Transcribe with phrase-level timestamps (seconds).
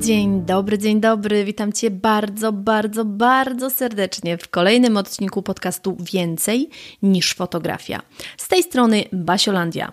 [0.00, 1.44] Dzień dobry, dzień dobry.
[1.44, 6.70] Witam Cię bardzo, bardzo, bardzo serdecznie w kolejnym odcinku podcastu Więcej
[7.02, 8.02] niż fotografia.
[8.36, 9.92] Z tej strony Basiolandia.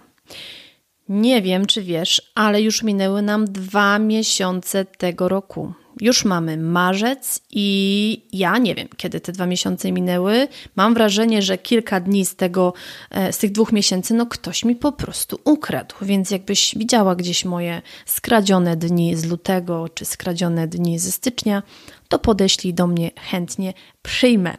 [1.09, 5.73] Nie wiem, czy wiesz, ale już minęły nam dwa miesiące tego roku.
[6.01, 10.47] Już mamy marzec i ja nie wiem, kiedy te dwa miesiące minęły.
[10.75, 12.73] Mam wrażenie, że kilka dni z, tego,
[13.11, 15.95] e, z tych dwóch miesięcy, no ktoś mi po prostu ukradł.
[16.01, 21.63] Więc jakbyś widziała gdzieś moje skradzione dni z lutego czy skradzione dni ze stycznia,
[22.09, 24.57] to podeślij do mnie chętnie, przyjmę.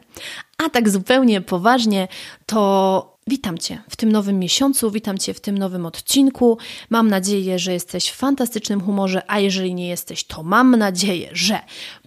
[0.58, 2.08] A tak zupełnie poważnie,
[2.46, 6.58] to Witam Cię w tym nowym miesiącu, witam Cię w tym nowym odcinku.
[6.90, 11.58] Mam nadzieję, że jesteś w fantastycznym humorze, a jeżeli nie jesteś, to mam nadzieję, że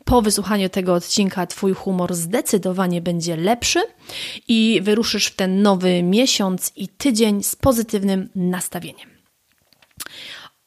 [0.06, 3.80] po wysłuchaniu tego odcinka Twój humor zdecydowanie będzie lepszy
[4.48, 9.10] i wyruszysz w ten nowy miesiąc i tydzień z pozytywnym nastawieniem.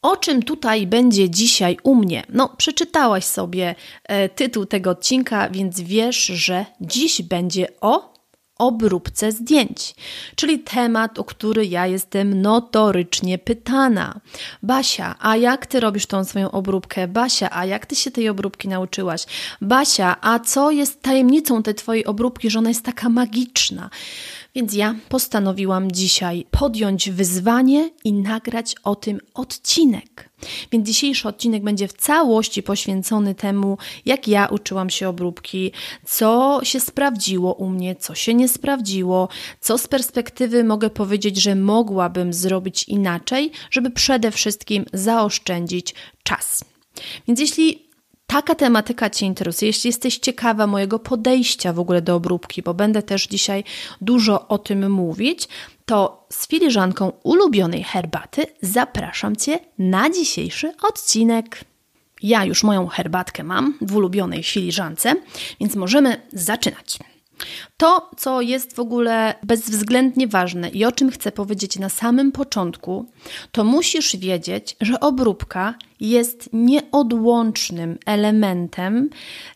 [0.03, 2.23] O czym tutaj będzie dzisiaj u mnie?
[2.29, 8.14] No, przeczytałaś sobie e, tytuł tego odcinka, więc wiesz, że dziś będzie o
[8.59, 9.95] obróbce zdjęć,
[10.37, 14.20] czyli temat, o który ja jestem notorycznie pytana.
[14.63, 17.09] Basia, a jak ty robisz tą swoją obróbkę?
[17.09, 19.27] Basia, a jak ty się tej obróbki nauczyłaś?
[19.61, 23.91] Basia, a co jest tajemnicą tej twojej obróbki, że ona jest taka magiczna?
[24.55, 30.31] Więc ja postanowiłam dzisiaj podjąć wyzwanie i nagrać o tym odcinek.
[30.73, 35.73] Więc dzisiejszy odcinek będzie w całości poświęcony temu, jak ja uczyłam się obróbki,
[36.05, 39.29] co się sprawdziło u mnie, co się nie sprawdziło,
[39.61, 46.64] co z perspektywy mogę powiedzieć, że mogłabym zrobić inaczej, żeby przede wszystkim zaoszczędzić czas.
[47.29, 47.83] Więc jeśli
[48.34, 53.02] taka tematyka Cię interesuje, jeśli jesteś ciekawa mojego podejścia w ogóle do obróbki, bo będę
[53.02, 53.64] też dzisiaj
[54.00, 55.48] dużo o tym mówić,
[55.86, 61.61] to z filiżanką ulubionej herbaty zapraszam Cię na dzisiejszy odcinek.
[62.22, 65.14] Ja już moją herbatkę mam w ulubionej filiżance,
[65.61, 66.98] więc możemy zaczynać.
[67.77, 73.07] To, co jest w ogóle bezwzględnie ważne i o czym chcę powiedzieć na samym początku,
[73.53, 79.11] to musisz wiedzieć, że obróbka jest nieodłącznym elementem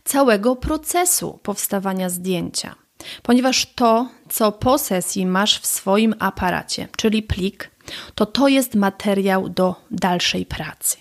[0.04, 2.74] całego procesu powstawania zdjęcia.
[3.22, 7.70] Ponieważ to, co po sesji masz w swoim aparacie, czyli plik,
[8.14, 10.96] to to jest materiał do dalszej pracy.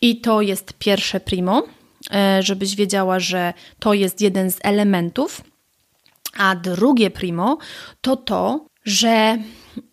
[0.00, 1.62] I to jest pierwsze primo,
[2.10, 5.40] e, żebyś wiedziała, że to jest jeden z elementów
[6.36, 7.58] a drugie primo
[8.00, 9.38] to to, że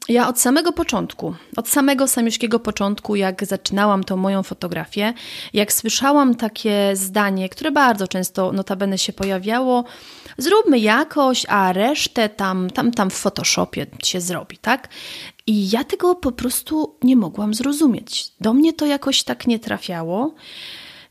[0.09, 5.13] ja od samego początku, od samego samiuszkiego początku, jak zaczynałam tą moją fotografię,
[5.53, 9.83] jak słyszałam takie zdanie, które bardzo często notabene się pojawiało,
[10.37, 14.89] zróbmy jakoś, a resztę tam, tam, tam w Photoshopie się zrobi, tak?
[15.47, 18.31] I ja tego po prostu nie mogłam zrozumieć.
[18.41, 20.33] Do mnie to jakoś tak nie trafiało.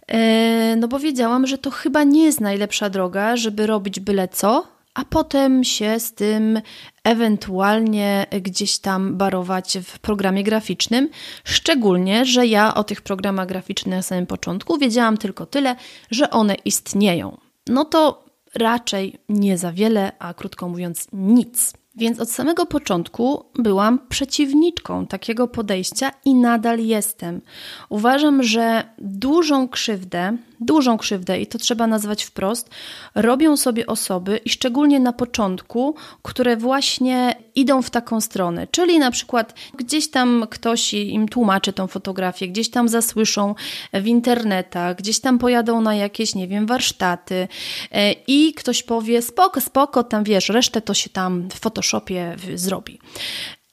[0.08, 4.79] E, no bo wiedziałam, że to chyba nie jest najlepsza droga, żeby robić byle co,
[4.94, 6.60] a potem się z tym
[7.04, 11.08] ewentualnie gdzieś tam barować w programie graficznym.
[11.44, 15.76] Szczególnie, że ja o tych programach graficznych na samym początku wiedziałam tylko tyle,
[16.10, 17.38] że one istnieją.
[17.68, 18.24] No to
[18.54, 21.72] raczej nie za wiele, a krótko mówiąc, nic.
[21.96, 27.40] Więc od samego początku byłam przeciwniczką takiego podejścia i nadal jestem.
[27.88, 32.70] Uważam, że dużą krzywdę dużą krzywdę i to trzeba nazwać wprost,
[33.14, 39.10] robią sobie osoby i szczególnie na początku, które właśnie idą w taką stronę, czyli na
[39.10, 43.54] przykład gdzieś tam ktoś im tłumaczy tą fotografię, gdzieś tam zasłyszą
[43.92, 47.48] w internetach, gdzieś tam pojadą na jakieś, nie wiem, warsztaty
[47.92, 52.98] e, i ktoś powie spoko, spoko, tam wiesz, resztę to się tam w Photoshopie zrobi.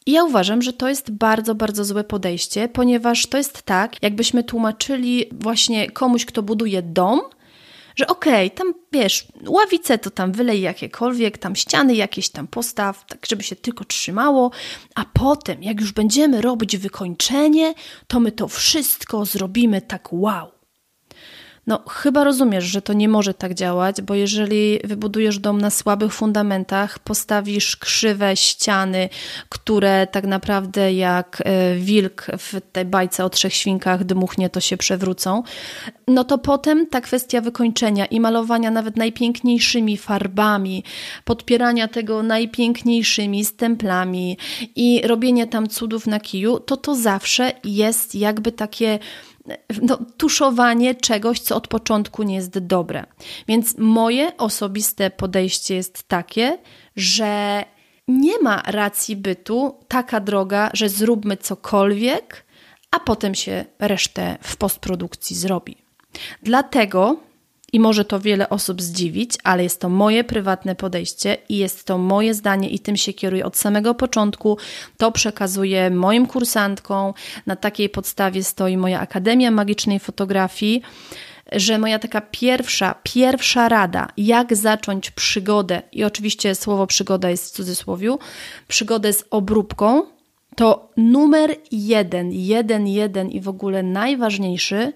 [0.08, 4.44] I ja uważam, że to jest bardzo, bardzo złe podejście, ponieważ to jest tak, jakbyśmy
[4.44, 7.22] tłumaczyli właśnie komuś, kto buduje dom,
[7.96, 13.06] że okej, okay, tam wiesz, ławice to tam wylej jakiekolwiek, tam ściany jakieś tam postaw,
[13.06, 14.52] tak żeby się tylko trzymało,
[14.96, 17.74] a potem, jak już będziemy robić wykończenie,
[18.08, 20.57] to my to wszystko zrobimy tak wow.
[21.68, 26.14] No, chyba rozumiesz, że to nie może tak działać, bo jeżeli wybudujesz dom na słabych
[26.14, 29.10] fundamentach, postawisz krzywe ściany,
[29.50, 34.78] które tak naprawdę jak e, wilk w tej bajce o trzech świnkach dmuchnie, to się
[34.78, 35.44] przewrócą,
[36.08, 40.84] no to potem ta kwestia wykończenia i malowania nawet najpiękniejszymi farbami,
[41.26, 44.38] podpierania tego najpiękniejszymi stemplami
[44.76, 49.00] i robienie tam cudów na kiju, to to zawsze jest jakby takie
[49.82, 53.06] no, tuszowanie czegoś, co od początku nie jest dobre.
[53.48, 56.58] Więc moje osobiste podejście jest takie,
[56.96, 57.64] że
[58.08, 62.46] nie ma racji bytu taka droga, że zróbmy cokolwiek,
[62.92, 65.78] a potem się resztę w postprodukcji zrobi.
[66.44, 67.27] Dlatego
[67.74, 71.98] i może to wiele osób zdziwić, ale jest to moje prywatne podejście i jest to
[71.98, 74.58] moje zdanie i tym się kieruję od samego początku.
[74.98, 77.14] To przekazuję moim kursantkom.
[77.46, 80.82] Na takiej podstawie stoi moja Akademia Magicznej Fotografii
[81.52, 87.56] że moja taka pierwsza, pierwsza rada, jak zacząć przygodę, i oczywiście słowo przygoda jest w
[87.56, 88.20] cudzysłowiu,
[88.68, 90.04] przygodę z obróbką,
[90.56, 94.94] to numer jeden, jeden, jeden i w ogóle najważniejszy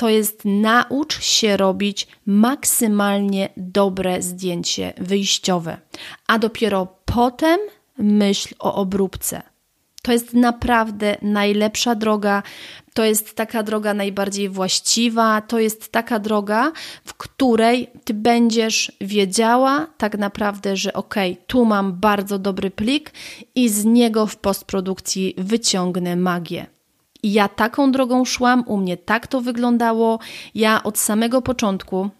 [0.00, 5.78] to jest naucz się robić maksymalnie dobre zdjęcie wyjściowe,
[6.26, 7.60] a dopiero potem
[7.98, 9.42] myśl o obróbce.
[10.02, 12.42] To jest naprawdę najlepsza droga,
[12.94, 16.72] to jest taka droga najbardziej właściwa, to jest taka droga,
[17.04, 21.14] w której ty będziesz wiedziała tak naprawdę, że ok,
[21.46, 23.12] tu mam bardzo dobry plik
[23.54, 26.79] i z niego w postprodukcji wyciągnę magię.
[27.22, 30.18] I ja taką drogą szłam, u mnie tak to wyglądało.
[30.54, 32.10] Ja od samego początku,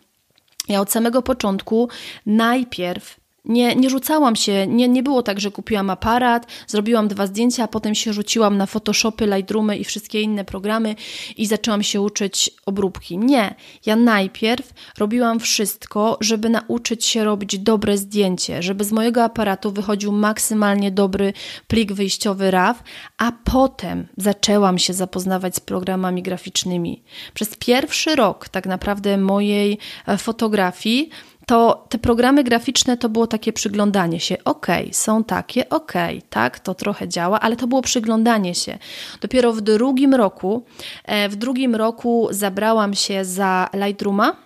[0.68, 1.88] ja od samego początku
[2.26, 7.64] najpierw nie, nie rzucałam się, nie, nie było tak, że kupiłam aparat, zrobiłam dwa zdjęcia,
[7.64, 10.94] a potem się rzuciłam na Photoshopy, Lightroomy i wszystkie inne programy
[11.36, 13.18] i zaczęłam się uczyć obróbki.
[13.18, 13.54] Nie,
[13.86, 20.12] ja najpierw robiłam wszystko, żeby nauczyć się robić dobre zdjęcie, żeby z mojego aparatu wychodził
[20.12, 21.32] maksymalnie dobry
[21.68, 22.82] plik wyjściowy RAW,
[23.18, 27.02] a potem zaczęłam się zapoznawać z programami graficznymi.
[27.34, 31.10] Przez pierwszy rok tak naprawdę mojej e, fotografii
[31.50, 34.44] to te programy graficzne to było takie przyglądanie się.
[34.44, 35.92] Ok, są takie, ok,
[36.30, 38.78] tak, to trochę działa, ale to było przyglądanie się.
[39.20, 40.64] Dopiero w drugim roku,
[41.04, 44.36] e, w drugim roku zabrałam się za Lightrooma.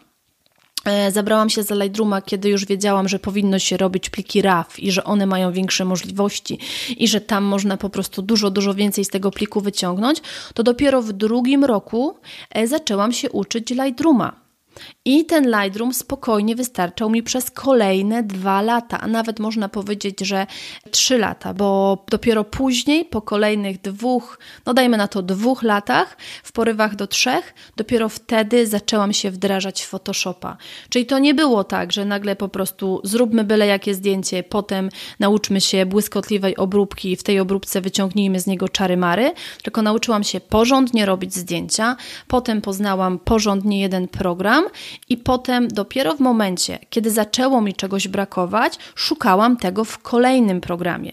[0.85, 4.93] E, zabrałam się za Lightrooma, kiedy już wiedziałam, że powinno się robić pliki RAW i
[4.93, 6.59] że one mają większe możliwości
[6.97, 10.23] i że tam można po prostu dużo, dużo więcej z tego pliku wyciągnąć.
[10.55, 12.15] To dopiero w drugim roku
[12.51, 14.44] e, zaczęłam się uczyć Lightrooma.
[15.05, 20.47] I ten Lightroom spokojnie wystarczał mi przez kolejne dwa lata, a nawet można powiedzieć, że
[20.91, 26.53] trzy lata, bo dopiero później, po kolejnych dwóch, no dajmy na to dwóch latach, w
[26.53, 30.57] porywach do trzech, dopiero wtedy zaczęłam się wdrażać w Photoshopa.
[30.89, 34.89] Czyli to nie było tak, że nagle po prostu zróbmy byle jakie zdjęcie, potem
[35.21, 39.33] nauczmy się błyskotliwej obróbki i w tej obróbce wyciągnijmy z niego czary mary,
[39.63, 41.97] tylko nauczyłam się porządnie robić zdjęcia,
[42.29, 44.64] potem poznałam porządnie jeden program
[45.09, 51.13] i potem dopiero w momencie, kiedy zaczęło mi czegoś brakować, szukałam tego w kolejnym programie.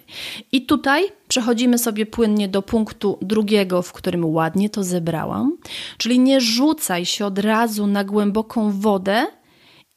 [0.51, 5.57] I tutaj przechodzimy sobie płynnie do punktu drugiego, w którym ładnie to zebrałam,
[5.97, 9.27] czyli nie rzucaj się od razu na głęboką wodę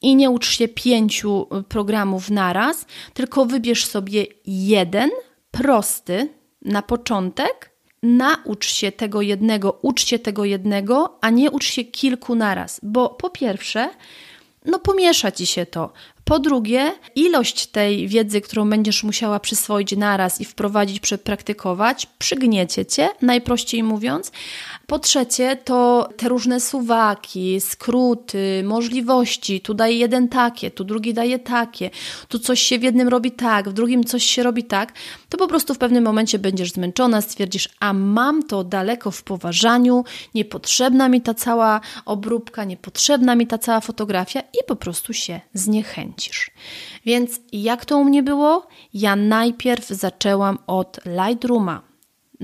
[0.03, 5.11] i nie ucz się pięciu programów naraz, tylko wybierz sobie jeden
[5.51, 6.29] prosty
[6.63, 7.74] na początek
[8.05, 13.09] naucz się tego jednego, ucz się tego jednego, a nie ucz się kilku naraz, bo
[13.09, 13.91] po pierwsze,
[14.65, 15.93] no pomiesza ci się to.
[16.25, 23.09] Po drugie, ilość tej wiedzy, którą będziesz musiała przyswoić naraz i wprowadzić, przepraktykować, przygniecie cię,
[23.23, 24.33] najprościej mówiąc.
[24.87, 29.61] Po trzecie, to te różne suwaki, skróty, możliwości.
[29.61, 31.91] Tu daje jeden takie, tu drugi daje takie,
[32.29, 34.93] tu coś się w jednym robi tak, w drugim coś się robi tak.
[35.29, 40.05] To po prostu w pewnym momencie będziesz zmęczona, stwierdzisz, a mam to daleko w poważaniu,
[40.35, 46.14] niepotrzebna mi ta cała obróbka, niepotrzebna mi ta cała fotografia i po prostu się zniechęci.
[47.07, 48.67] Więc jak to u mnie było?
[48.95, 51.94] Ja najpierw zaczęłam od Lightrooma.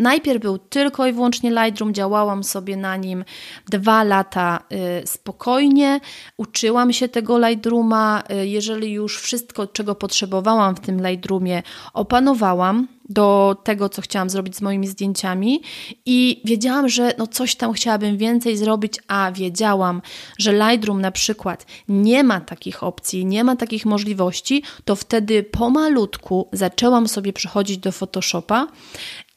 [0.00, 3.24] Najpierw był tylko i wyłącznie Lightroom, działałam sobie na nim
[3.70, 4.62] dwa lata
[5.02, 6.00] y, spokojnie,
[6.36, 8.22] uczyłam się tego Lightrooma.
[8.30, 11.62] Y, jeżeli już wszystko, czego potrzebowałam w tym Lightroomie,
[11.94, 15.62] opanowałam, do tego, co chciałam zrobić z moimi zdjęciami.
[16.06, 20.02] I wiedziałam, że no coś tam chciałabym więcej zrobić, a wiedziałam,
[20.38, 26.48] że Lightroom na przykład nie ma takich opcji, nie ma takich możliwości, to wtedy pomalutku
[26.52, 28.66] zaczęłam sobie przychodzić do Photoshopa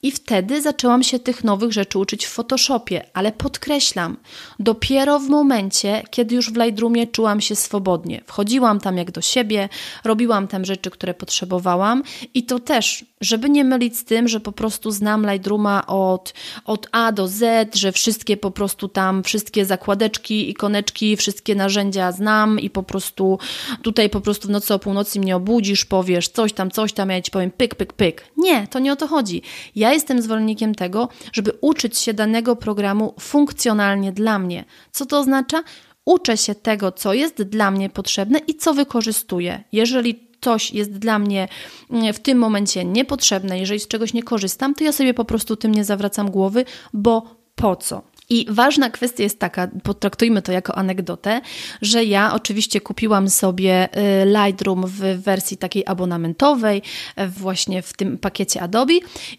[0.04, 4.18] i wtedy zaczęłam się tych nowych rzeczy uczyć w Photoshopie, ale podkreślam,
[4.60, 8.22] dopiero w momencie, kiedy już w Lightroomie czułam się swobodnie.
[8.26, 9.70] Wchodziłam tam jak do siebie,
[10.04, 14.52] robiłam tam rzeczy, które potrzebowałam i to też, żeby nie mylić z tym, że po
[14.52, 16.34] prostu znam Lightrooma od,
[16.66, 22.60] od A do Z, że wszystkie po prostu tam, wszystkie zakładeczki, ikoneczki, wszystkie narzędzia znam
[22.60, 23.40] i po prostu
[23.82, 27.22] tutaj po prostu w nocy o północy mnie obudzisz, powiesz coś tam, coś tam, ja
[27.22, 28.26] ci powiem pyk, pyk, pyk.
[28.38, 29.42] Nie, to nie o to chodzi.
[29.76, 34.66] Ja jestem zwolennikiem tego, żeby uczyć się danego programu funkcjonalnie dla mnie.
[34.92, 35.64] Co to oznacza?
[36.06, 39.64] Uczę się tego, co jest dla mnie potrzebne i co wykorzystuję.
[39.72, 41.48] Jeżeli coś jest dla mnie
[41.90, 45.56] mm, w tym momencie niepotrzebne, jeżeli z czegoś nie korzystam, to ja sobie po prostu
[45.56, 48.02] tym nie zawracam głowy, bo po co?
[48.34, 51.42] I ważna kwestia jest taka, potraktujmy to jako anegdotę,
[51.82, 56.82] że ja oczywiście kupiłam sobie y, Lightroom w wersji takiej abonamentowej,
[57.28, 58.94] właśnie w tym pakiecie Adobe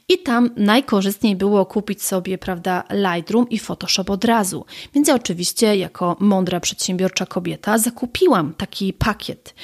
[0.08, 4.64] i tam najkorzystniej było kupić sobie, prawda, Lightroom i Photoshop od razu.
[4.94, 9.54] Więc ja oczywiście jako mądra przedsiębiorcza kobieta zakupiłam taki pakiet.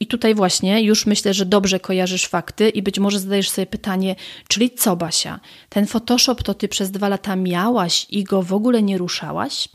[0.00, 4.16] I tutaj właśnie już myślę, że dobrze kojarzysz fakty i być może zadajesz sobie pytanie,
[4.48, 8.71] czyli co Basia, ten Photoshop to ty przez dwa lata miałaś i go w ogóle
[8.72, 9.68] ogóle nie ruszałaś?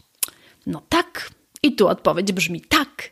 [0.65, 1.29] No tak.
[1.63, 3.11] I tu odpowiedź brzmi tak.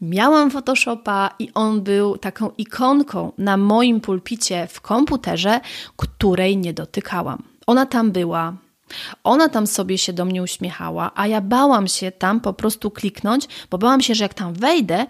[0.00, 5.60] Miałam Photoshopa i on był taką ikonką na moim pulpicie w komputerze,
[5.96, 7.42] której nie dotykałam.
[7.66, 8.56] Ona tam była,
[9.24, 13.48] ona tam sobie się do mnie uśmiechała, a ja bałam się tam po prostu kliknąć,
[13.70, 15.06] bo bałam się, że jak tam wejdę,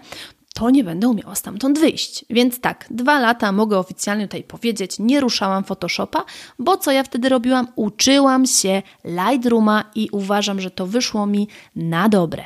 [0.54, 2.24] to nie będę umiała stamtąd wyjść.
[2.30, 6.24] Więc tak, dwa lata mogę oficjalnie tutaj powiedzieć, nie ruszałam Photoshopa,
[6.58, 7.68] bo co ja wtedy robiłam?
[7.76, 12.44] Uczyłam się Lightrooma i uważam, że to wyszło mi na dobre.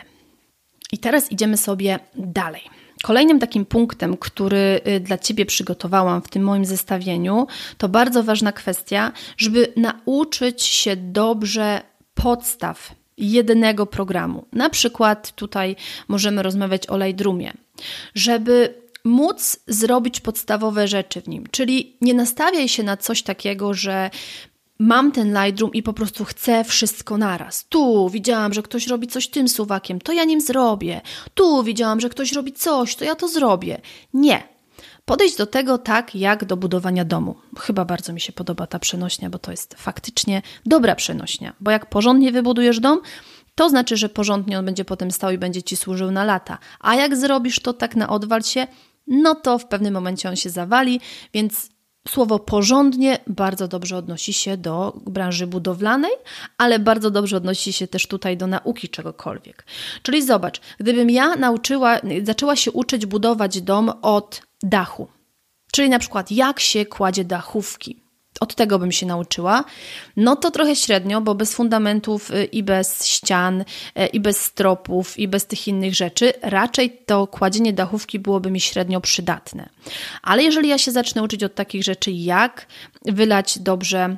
[0.93, 2.63] I teraz idziemy sobie dalej.
[3.03, 7.47] Kolejnym takim punktem, który y, dla Ciebie przygotowałam w tym moim zestawieniu,
[7.79, 11.83] to bardzo ważna kwestia, żeby nauczyć się dobrze
[12.15, 14.47] podstaw jednego programu.
[14.53, 15.77] Na przykład tutaj
[16.09, 17.53] możemy rozmawiać o Lightroomie
[18.15, 21.45] żeby móc zrobić podstawowe rzeczy w nim.
[21.51, 24.11] Czyli nie nastawiaj się na coś takiego, że
[24.79, 27.67] mam ten Lightroom i po prostu chcę wszystko naraz.
[27.69, 31.01] Tu widziałam, że ktoś robi coś tym suwakiem, to ja nim zrobię.
[31.35, 33.81] Tu widziałam, że ktoś robi coś, to ja to zrobię.
[34.15, 34.55] Nie.
[35.05, 37.35] Podejść do tego tak, jak do budowania domu.
[37.59, 41.53] Chyba bardzo mi się podoba ta przenośnia, bo to jest faktycznie dobra przenośnia.
[41.61, 43.01] Bo jak porządnie wybudujesz dom,
[43.55, 46.59] to znaczy, że porządnie on będzie potem stał i będzie ci służył na lata.
[46.81, 48.67] A jak zrobisz to tak na odwal się,
[49.07, 51.01] no to w pewnym momencie on się zawali,
[51.35, 51.75] więc
[52.09, 56.11] Słowo porządnie bardzo dobrze odnosi się do branży budowlanej,
[56.59, 59.67] ale bardzo dobrze odnosi się też tutaj do nauki czegokolwiek.
[60.03, 65.09] Czyli zobacz, gdybym ja nauczyła, zaczęła się uczyć budować dom od dachu,
[65.73, 68.04] czyli na przykład jak się kładzie dachówki,
[68.45, 69.65] od tego bym się nauczyła,
[70.17, 75.19] no to trochę średnio, bo bez fundamentów y, i bez ścian, y, i bez stropów,
[75.19, 79.69] i bez tych innych rzeczy, raczej to kładzienie dachówki byłoby mi średnio przydatne.
[80.23, 82.67] Ale jeżeli ja się zacznę uczyć od takich rzeczy, jak
[83.05, 84.17] wylać dobrze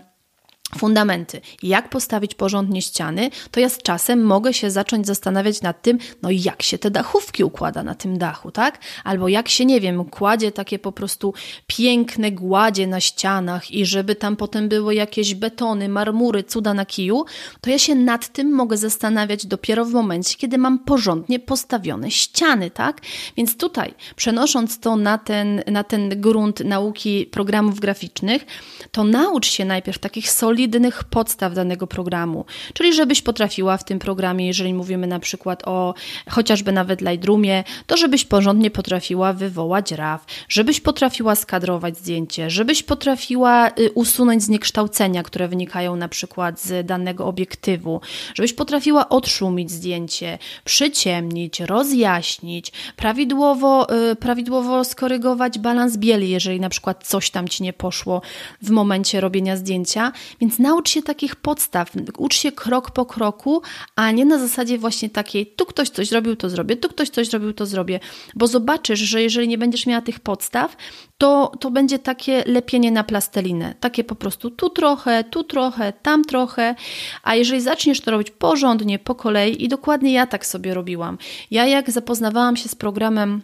[0.78, 5.99] fundamenty, jak postawić porządnie ściany, to ja z czasem mogę się zacząć zastanawiać nad tym,
[6.23, 8.78] no jak się te dachówki układa na tym dachu, tak?
[9.04, 11.35] Albo jak się, nie wiem, kładzie takie po prostu
[11.66, 17.25] piękne gładzie na ścianach i żeby tam potem były jakieś betony, marmury, cuda na kiju,
[17.61, 22.70] to ja się nad tym mogę zastanawiać dopiero w momencie, kiedy mam porządnie postawione ściany,
[22.70, 23.00] tak?
[23.37, 28.46] Więc tutaj, przenosząc to na ten, na ten grunt nauki programów graficznych,
[28.90, 32.45] to naucz się najpierw takich solidnych solidnych podstaw danego programu.
[32.75, 35.95] Czyli żebyś potrafiła w tym programie, jeżeli mówimy na przykład o
[36.31, 43.69] chociażby nawet Lightroomie, to żebyś porządnie potrafiła wywołać RAW, żebyś potrafiła skadrować zdjęcie, żebyś potrafiła
[43.69, 48.01] y, usunąć zniekształcenia, które wynikają na przykład z danego obiektywu,
[48.35, 57.07] żebyś potrafiła odszumić zdjęcie, przyciemnić, rozjaśnić, prawidłowo, y, prawidłowo skorygować balans bieli, jeżeli na przykład
[57.07, 58.23] coś tam ci nie poszło
[58.63, 60.13] w momencie robienia zdjęcia.
[60.41, 63.62] Więc naucz się takich podstaw, ucz się krok po kroku,
[63.97, 67.29] a nie na zasadzie właśnie takiej, tu ktoś coś zrobił, to zrobię, tu ktoś coś
[67.29, 68.00] zrobił, to zrobię,
[68.35, 70.76] bo zobaczysz, że jeżeli nie będziesz miała tych podstaw,
[71.19, 73.75] to, to będzie takie lepienie na plastelinę.
[73.81, 76.75] Takie po prostu tu trochę, tu trochę, tam trochę,
[77.23, 81.19] a jeżeli zaczniesz to robić porządnie, po kolei i dokładnie ja tak sobie robiłam.
[81.50, 83.43] Ja jak zapoznawałam się z programem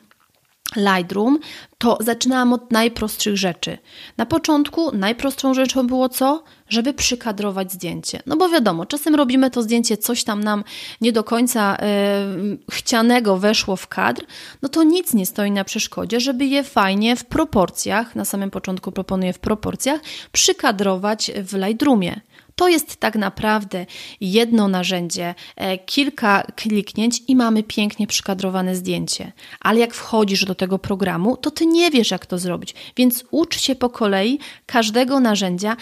[0.77, 1.39] Lightroom,
[1.79, 3.79] to zaczynałam od najprostszych rzeczy.
[4.17, 6.45] Na początku najprostszą rzeczą było co?
[6.69, 8.23] Żeby przykadrować zdjęcie.
[8.27, 10.65] No bo wiadomo, czasem robimy to zdjęcie, coś tam nam
[11.01, 12.27] nie do końca e,
[12.71, 14.25] chcianego weszło w kadr,
[14.63, 18.93] no to nic nie stoi na przeszkodzie, żeby je fajnie w proporcjach, na samym początku
[18.93, 20.01] proponuję w proporcjach,
[20.33, 22.21] przykadrować w Lightroomie.
[22.57, 23.87] To jest tak naprawdę
[24.21, 29.33] jedno narzędzie, e, kilka kliknięć i mamy pięknie przykadrowane zdjęcie.
[29.61, 32.75] Ale jak wchodzisz do tego programu, to ty nie wiesz, jak to zrobić.
[32.97, 35.77] Więc ucz się po kolei każdego narzędzia,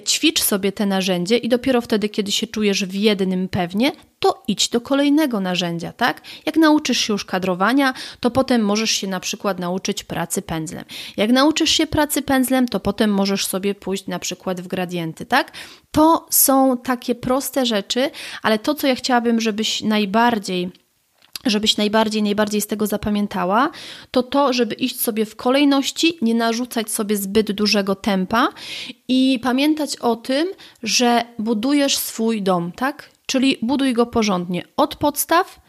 [0.00, 4.68] ćwicz sobie te narzędzie i dopiero wtedy, kiedy się czujesz w jednym pewnie, to idź
[4.68, 6.22] do kolejnego narzędzia, tak?
[6.46, 10.84] Jak nauczysz się już kadrowania, to potem możesz się na przykład nauczyć pracy pędzlem.
[11.16, 15.52] Jak nauczysz się pracy pędzlem, to potem możesz sobie pójść na przykład w gradienty, tak?
[15.90, 18.10] To są takie proste rzeczy,
[18.42, 20.70] ale to, co ja chciałabym, żebyś najbardziej
[21.44, 23.70] żebyś najbardziej, najbardziej z tego zapamiętała,
[24.10, 28.48] to to, żeby iść sobie w kolejności, nie narzucać sobie zbyt dużego tempa
[29.08, 30.48] i pamiętać o tym,
[30.82, 33.10] że budujesz swój dom, tak?
[33.26, 35.60] Czyli buduj go porządnie od podstaw,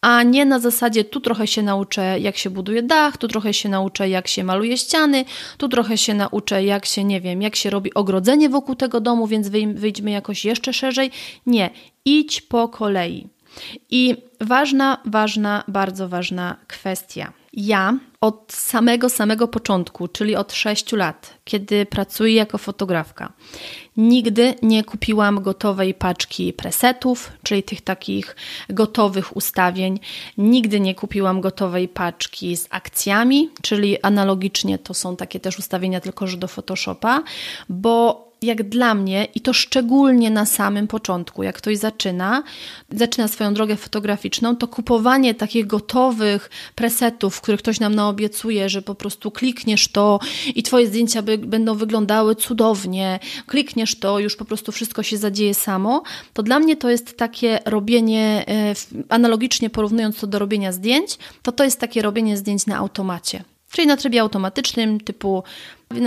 [0.00, 3.68] a nie na zasadzie tu trochę się nauczę, jak się buduje dach, tu trochę się
[3.68, 5.24] nauczę, jak się maluje ściany,
[5.58, 9.26] tu trochę się nauczę, jak się, nie wiem, jak się robi ogrodzenie wokół tego domu,
[9.26, 11.10] więc wyjdźmy jakoś jeszcze szerzej.
[11.46, 11.70] Nie,
[12.04, 13.35] idź po kolei.
[13.90, 17.32] I ważna, ważna, bardzo ważna kwestia.
[17.52, 23.32] Ja od samego, samego początku, czyli od 6 lat, kiedy pracuję jako fotografka,
[23.96, 28.36] nigdy nie kupiłam gotowej paczki presetów, czyli tych takich
[28.68, 30.00] gotowych ustawień.
[30.38, 36.26] Nigdy nie kupiłam gotowej paczki z akcjami, czyli analogicznie to są takie też ustawienia, tylko
[36.26, 37.22] że do Photoshopa,
[37.68, 42.42] bo jak dla mnie, i to szczególnie na samym początku, jak ktoś zaczyna,
[42.90, 48.94] zaczyna swoją drogę fotograficzną, to kupowanie takich gotowych presetów, których ktoś nam naobiecuje, że po
[48.94, 50.20] prostu klikniesz to
[50.54, 55.54] i Twoje zdjęcia by, będą wyglądały cudownie, klikniesz to, już po prostu wszystko się zadzieje
[55.54, 56.02] samo,
[56.32, 58.74] to dla mnie to jest takie robienie, e,
[59.08, 63.55] analogicznie porównując to do robienia zdjęć, to to jest takie robienie zdjęć na automacie.
[63.70, 65.42] Czyli na trybie automatycznym, typu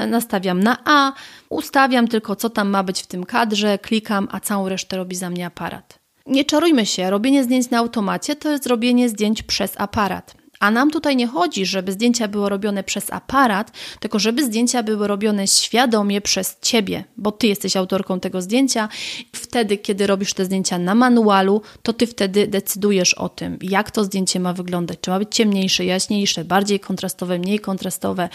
[0.08, 1.14] nastawiam na A,
[1.50, 5.30] ustawiam tylko, co tam ma być w tym kadrze, klikam, a całą resztę robi za
[5.30, 6.00] mnie aparat.
[6.26, 10.39] Nie czarujmy się, robienie zdjęć na automacie to jest robienie zdjęć przez aparat.
[10.60, 15.08] A nam tutaj nie chodzi, żeby zdjęcia były robione przez aparat, tylko żeby zdjęcia były
[15.08, 18.90] robione świadomie przez ciebie, bo ty jesteś autorką tego zdjęcia.
[19.36, 24.04] Wtedy, kiedy robisz te zdjęcia na manualu, to ty wtedy decydujesz o tym, jak to
[24.04, 24.98] zdjęcie ma wyglądać.
[25.02, 28.30] Czy ma być ciemniejsze, jaśniejsze, bardziej kontrastowe, mniej kontrastowe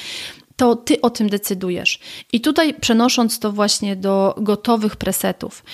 [0.56, 2.00] to ty o tym decydujesz.
[2.32, 5.64] I tutaj przenosząc to właśnie do gotowych presetów,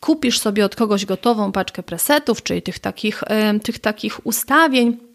[0.00, 3.22] kupisz sobie od kogoś gotową paczkę presetów, czyli tych takich,
[3.62, 5.09] tych takich ustawień,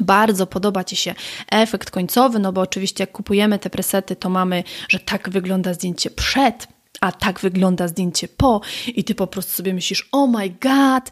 [0.00, 1.14] bardzo podoba Ci się
[1.50, 6.10] efekt końcowy, no bo oczywiście jak kupujemy te presety, to mamy, że tak wygląda zdjęcie
[6.10, 6.68] przed,
[7.00, 11.10] a tak wygląda zdjęcie po i ty po prostu sobie myślisz, oh my god,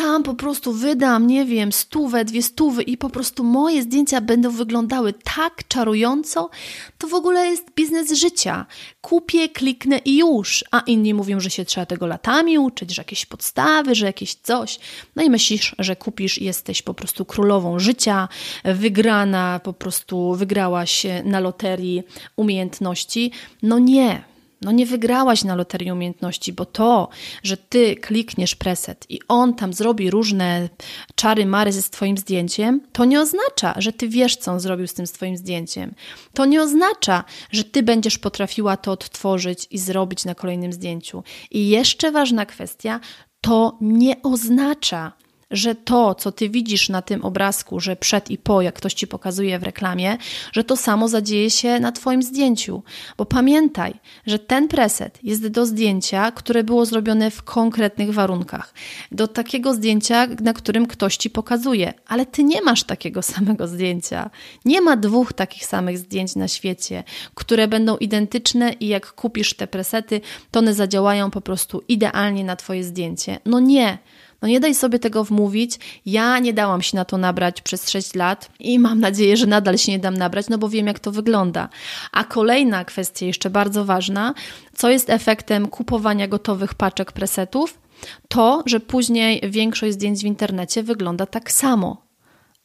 [0.00, 4.50] tam po prostu wydam, nie wiem, stówę, dwie stówy i po prostu moje zdjęcia będą
[4.50, 6.50] wyglądały tak czarująco,
[6.98, 8.66] to w ogóle jest biznes życia.
[9.00, 10.64] Kupię, kliknę i już.
[10.70, 14.78] A inni mówią, że się trzeba tego latami uczyć, że jakieś podstawy, że jakieś coś.
[15.16, 18.28] No i myślisz, że kupisz jesteś po prostu królową życia,
[18.64, 22.02] wygrana, po prostu wygrałaś na loterii
[22.36, 23.32] umiejętności.
[23.62, 24.29] No nie,
[24.62, 27.08] no nie wygrałaś na loterii umiejętności, bo to,
[27.42, 30.68] że ty klikniesz preset i on tam zrobi różne
[31.14, 34.94] czary mary ze swoim zdjęciem, to nie oznacza, że ty wiesz, co on zrobił z
[34.94, 35.94] tym swoim zdjęciem.
[36.34, 41.22] To nie oznacza, że ty będziesz potrafiła to odtworzyć i zrobić na kolejnym zdjęciu.
[41.50, 43.00] I jeszcze ważna kwestia,
[43.40, 45.12] to nie oznacza,
[45.50, 49.06] że to, co ty widzisz na tym obrazku, że przed i po, jak ktoś ci
[49.06, 50.16] pokazuje w reklamie,
[50.52, 52.82] że to samo zadzieje się na twoim zdjęciu.
[53.16, 53.94] Bo pamiętaj,
[54.26, 58.74] że ten preset jest do zdjęcia, które było zrobione w konkretnych warunkach.
[59.12, 64.30] Do takiego zdjęcia, na którym ktoś ci pokazuje, ale ty nie masz takiego samego zdjęcia.
[64.64, 69.66] Nie ma dwóch takich samych zdjęć na świecie, które będą identyczne i jak kupisz te
[69.66, 73.38] presety, to one zadziałają po prostu idealnie na twoje zdjęcie.
[73.44, 73.98] No nie.
[74.42, 75.78] No nie daj sobie tego wmówić.
[76.06, 79.78] Ja nie dałam się na to nabrać przez 6 lat i mam nadzieję, że nadal
[79.78, 81.68] się nie dam nabrać, no bo wiem, jak to wygląda.
[82.12, 84.34] A kolejna kwestia, jeszcze bardzo ważna,
[84.74, 87.78] co jest efektem kupowania gotowych paczek presetów?
[88.28, 92.09] To, że później większość zdjęć w internecie wygląda tak samo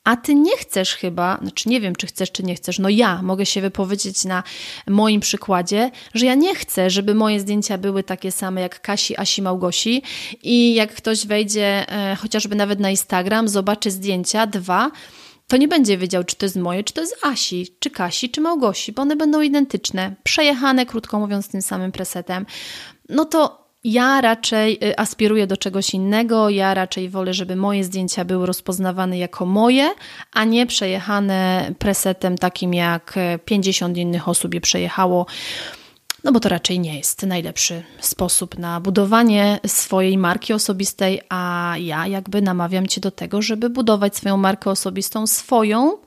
[0.06, 3.22] a ty nie chcesz chyba, znaczy nie wiem, czy chcesz, czy nie chcesz, no ja
[3.22, 4.44] mogę się wypowiedzieć na
[4.88, 9.42] moim przykładzie, że ja nie chcę, żeby moje zdjęcia były takie same jak Kasi, Asi,
[9.42, 10.02] Małgosi
[10.44, 14.92] i jak ktoś wejdzie e, chociażby nawet na Instagram, zobaczy zdjęcia, dwa,
[15.48, 18.42] to nie będzie wiedział, czy to jest moje, czy to jest Asi, czy Kasi, czy
[18.42, 22.46] Małgosi, bo one będą identyczne, przejechane, krótko mówiąc, tym samym presetem.
[23.10, 28.26] No to ja raczej y, aspiruję do czegoś innego, ja raczej wolę, żeby moje zdjęcia
[28.26, 29.90] były rozpoznawane jako moje,
[30.34, 35.26] a nie przejechane presetem takim jak 50 innych osób je przejechało.
[36.24, 42.08] No bo to raczej nie jest najlepszy sposób na budowanie swojej marki osobistej, a ja
[42.08, 45.98] jakby namawiam Cię do tego, żeby budować swoją markę osobistą swoją,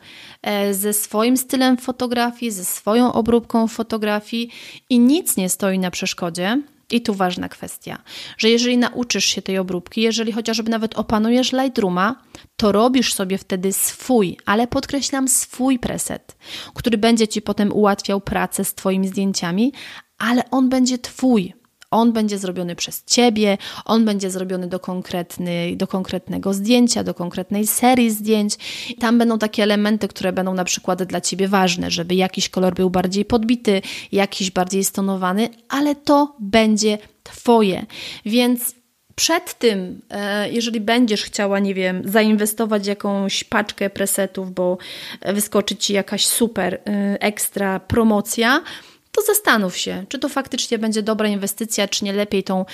[0.43, 4.51] e, ze swoim stylem fotografii, ze swoją obróbką fotografii
[4.91, 7.98] i nic nie stoi na przeszkodzie, i tu ważna kwestia,
[8.38, 12.22] że jeżeli nauczysz się tej obróbki, jeżeli chociażby nawet opanujesz Lightrooma,
[12.57, 16.37] to robisz sobie wtedy swój, ale podkreślam swój preset,
[16.74, 19.72] który będzie ci potem ułatwiał pracę z Twoimi zdjęciami,
[20.18, 21.58] ale on będzie Twój.
[21.90, 27.66] On będzie zrobiony przez Ciebie, on będzie zrobiony do, konkretny, do konkretnego zdjęcia, do konkretnej
[27.66, 28.55] serii zdjęć.
[29.01, 32.90] Tam będą takie elementy, które będą na przykład dla Ciebie ważne, żeby jakiś kolor był
[32.90, 37.87] bardziej podbity, jakiś bardziej stonowany, ale to będzie Twoje.
[38.27, 38.74] Więc
[39.14, 44.79] przed tym, e, jeżeli będziesz chciała, nie wiem, zainwestować jakąś paczkę presetów, bo
[45.27, 46.81] wyskoczy ci jakaś super e,
[47.20, 48.61] ekstra promocja,
[49.19, 52.65] to zastanów się, czy to faktycznie będzie dobra inwestycja, czy nie lepiej tą,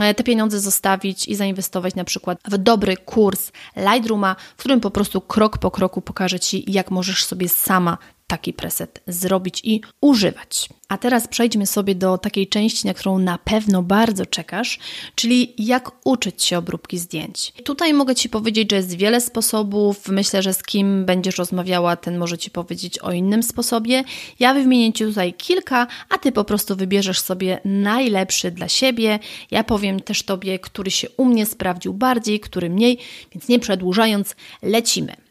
[0.00, 4.90] e, te pieniądze zostawić i zainwestować na przykład w dobry kurs Lightrooma, w którym po
[4.90, 10.68] prostu krok po kroku pokażę Ci, jak możesz sobie sama taki preset zrobić i używać.
[10.88, 14.78] A teraz przejdźmy sobie do takiej części, na którą na pewno bardzo czekasz,
[15.14, 17.52] czyli jak uczyć się obróbki zdjęć.
[17.64, 20.08] Tutaj mogę Ci powiedzieć, że jest wiele sposobów.
[20.08, 24.04] Myślę, że z kim będziesz rozmawiała, ten może Ci powiedzieć o innym sposobie.
[24.40, 29.18] Ja wymienię Ci tutaj kilka, a Ty po prostu wybierzesz sobie najlepszy dla siebie.
[29.50, 32.98] Ja powiem też Tobie, który się u mnie sprawdził bardziej, który mniej,
[33.32, 35.27] więc nie przedłużając, lecimy.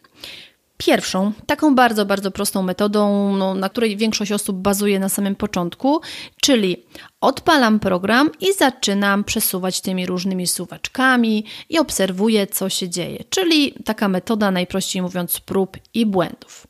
[0.77, 6.01] Pierwszą, taką bardzo, bardzo prostą metodą, no, na której większość osób bazuje na samym początku,
[6.41, 6.83] czyli
[7.21, 13.23] odpalam program i zaczynam przesuwać tymi różnymi suwaczkami i obserwuję, co się dzieje.
[13.29, 16.67] Czyli taka metoda, najprościej mówiąc, prób i błędów.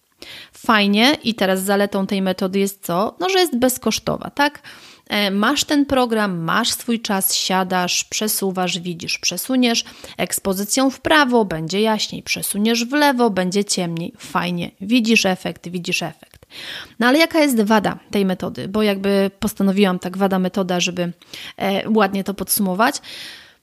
[0.53, 3.15] Fajnie i teraz zaletą tej metody jest co?
[3.19, 4.61] No, że jest bezkosztowa, tak?
[5.09, 9.83] E, masz ten program, masz swój czas, siadasz, przesuwasz, widzisz, przesuniesz
[10.17, 14.13] ekspozycją w prawo, będzie jaśniej, przesuniesz w lewo, będzie ciemniej.
[14.17, 16.45] Fajnie, widzisz efekt, widzisz efekt.
[16.99, 18.67] No ale jaka jest wada tej metody?
[18.67, 21.11] Bo jakby postanowiłam tak wada metoda, żeby
[21.57, 23.01] e, ładnie to podsumować.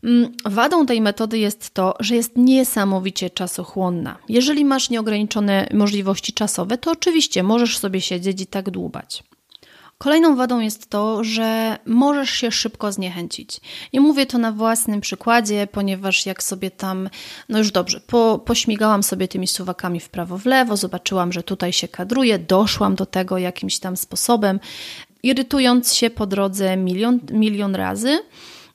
[0.05, 4.19] Mm, wadą tej metody jest to, że jest niesamowicie czasochłonna.
[4.29, 9.25] Jeżeli masz nieograniczone możliwości czasowe, to oczywiście możesz sobie siedzieć i tak dłubać.
[9.99, 13.61] Kolejną wadą jest to, że możesz się szybko zniechęcić.
[13.93, 17.09] I mówię to na własnym przykładzie, ponieważ jak sobie tam,
[17.49, 21.73] no już dobrze, po, pośmigałam sobie tymi suwakami w prawo, w lewo, zobaczyłam, że tutaj
[21.73, 24.61] się kadruje, doszłam do tego jakimś tam sposobem,
[25.23, 28.19] irytując się po drodze milion, milion razy.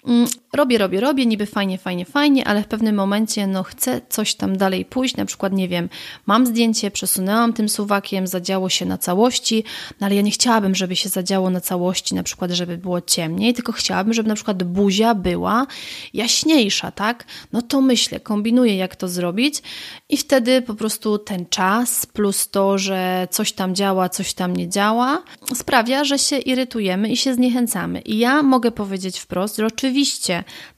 [0.07, 4.35] Mm, robię, robię, robię, niby fajnie, fajnie, fajnie, ale w pewnym momencie no chcę coś
[4.35, 5.89] tam dalej pójść, na przykład nie wiem,
[6.25, 9.63] mam zdjęcie, przesunęłam tym suwakiem, zadziało się na całości,
[9.99, 13.53] no ale ja nie chciałabym, żeby się zadziało na całości, na przykład żeby było ciemniej,
[13.53, 15.67] tylko chciałabym, żeby na przykład buzia była
[16.13, 17.25] jaśniejsza, tak?
[17.53, 19.61] No to myślę, kombinuję jak to zrobić
[20.09, 24.69] i wtedy po prostu ten czas plus to, że coś tam działa, coś tam nie
[24.69, 25.23] działa,
[25.55, 28.01] sprawia, że się irytujemy i się zniechęcamy.
[28.01, 29.88] I ja mogę powiedzieć wprost, że oczywiście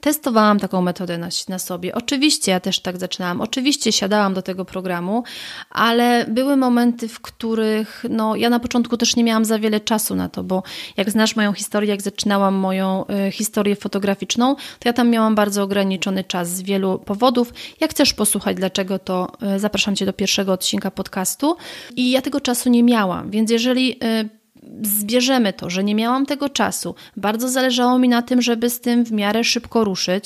[0.01, 1.95] testowałam taką metodę na, na sobie.
[1.95, 3.41] Oczywiście ja też tak zaczynałam.
[3.41, 5.23] Oczywiście siadałam do tego programu,
[5.69, 10.15] ale były momenty, w których no, ja na początku też nie miałam za wiele czasu
[10.15, 10.63] na to, bo
[10.97, 15.63] jak znasz moją historię, jak zaczynałam moją y, historię fotograficzną, to ja tam miałam bardzo
[15.63, 17.53] ograniczony czas z wielu powodów.
[17.79, 21.57] Jak chcesz posłuchać, dlaczego, to y, zapraszam Cię do pierwszego odcinka podcastu.
[21.95, 24.40] I ja tego czasu nie miałam, więc jeżeli y,
[24.83, 29.05] zbierzemy to, że nie miałam tego czasu, bardzo zależało mi na tym, żeby z tym
[29.05, 30.25] w miarę szybko ruszyć,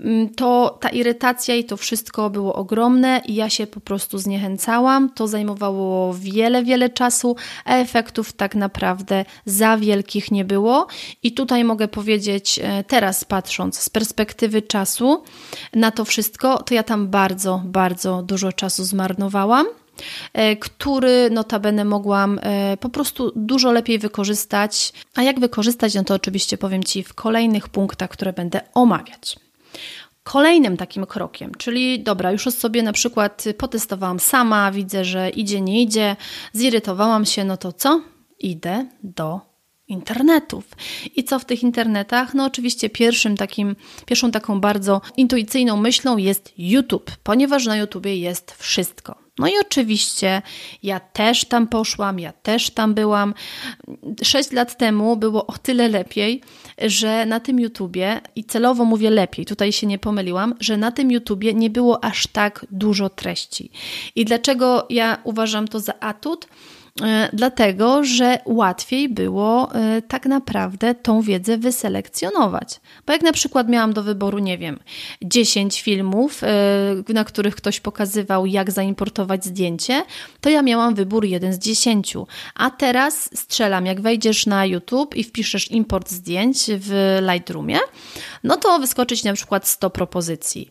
[0.00, 5.10] mm, to ta irytacja i to wszystko było ogromne i ja się po prostu zniechęcałam.
[5.10, 10.86] To zajmowało wiele, wiele czasu, a efektów tak naprawdę za wielkich nie było.
[11.22, 15.22] I tutaj mogę powiedzieć, e, teraz patrząc z perspektywy czasu
[15.74, 19.66] na to wszystko, to ja tam bardzo, bardzo dużo czasu zmarnowałam.
[20.32, 24.92] E, który notabene mogłam e, po prostu dużo lepiej wykorzystać.
[25.14, 29.36] A jak wykorzystać, no to oczywiście powiem Ci w kolejnych punktach, które będę omawiać.
[30.22, 35.82] Kolejnym takim krokiem, czyli dobra, już sobie na przykład potestowałam sama, widzę, że idzie, nie
[35.82, 36.16] idzie,
[36.52, 38.00] zirytowałam się, no to co?
[38.38, 39.55] Idę do
[39.88, 40.64] internetów.
[41.16, 42.34] I co w tych internetach?
[42.34, 48.54] No oczywiście pierwszym takim, pierwszą taką bardzo intuicyjną myślą jest YouTube, ponieważ na YouTubie jest
[48.58, 49.26] wszystko.
[49.38, 50.42] No i oczywiście
[50.82, 53.34] ja też tam poszłam, ja też tam byłam.
[54.22, 56.40] Sześć lat temu było o tyle lepiej,
[56.78, 61.10] że na tym YouTubie, i celowo mówię lepiej, tutaj się nie pomyliłam, że na tym
[61.10, 63.70] YouTubie nie było aż tak dużo treści.
[64.14, 66.48] I dlaczego ja uważam to za atut?
[67.02, 72.80] E, dlatego że łatwiej było e, tak naprawdę tą wiedzę wyselekcjonować.
[73.06, 74.78] Bo jak na przykład miałam do wyboru, nie wiem,
[75.22, 76.48] 10 filmów, e,
[77.08, 80.02] na których ktoś pokazywał, jak zaimportować zdjęcie,
[80.40, 82.14] to ja miałam wybór jeden z 10.
[82.54, 87.78] A teraz strzelam, jak wejdziesz na YouTube i wpiszesz import zdjęć w Lightroomie,
[88.44, 90.70] no to wyskoczyć na przykład 100 propozycji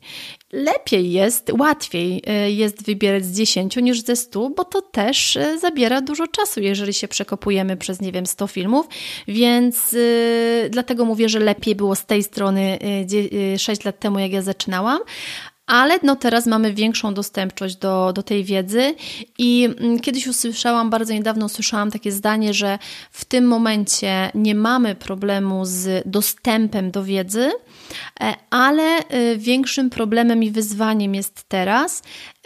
[0.55, 6.14] lepiej jest, łatwiej jest wybierać z 10 niż ze 100, bo to też zabiera dużo
[6.27, 8.87] czasu, jeżeli się przekopujemy przez, nie wiem, 100 filmów,
[9.27, 12.79] więc yy, dlatego mówię, że lepiej było z tej strony
[13.31, 14.99] yy, 6 lat temu, jak ja zaczynałam,
[15.67, 18.95] ale no teraz mamy większą dostępność do, do tej wiedzy
[19.37, 22.79] i mm, kiedyś usłyszałam, bardzo niedawno usłyszałam takie zdanie, że
[23.11, 27.51] w tym momencie nie mamy problemu z dostępem do wiedzy,
[28.19, 32.01] e, ale e, większym problemem i wyzwaniem jest teraz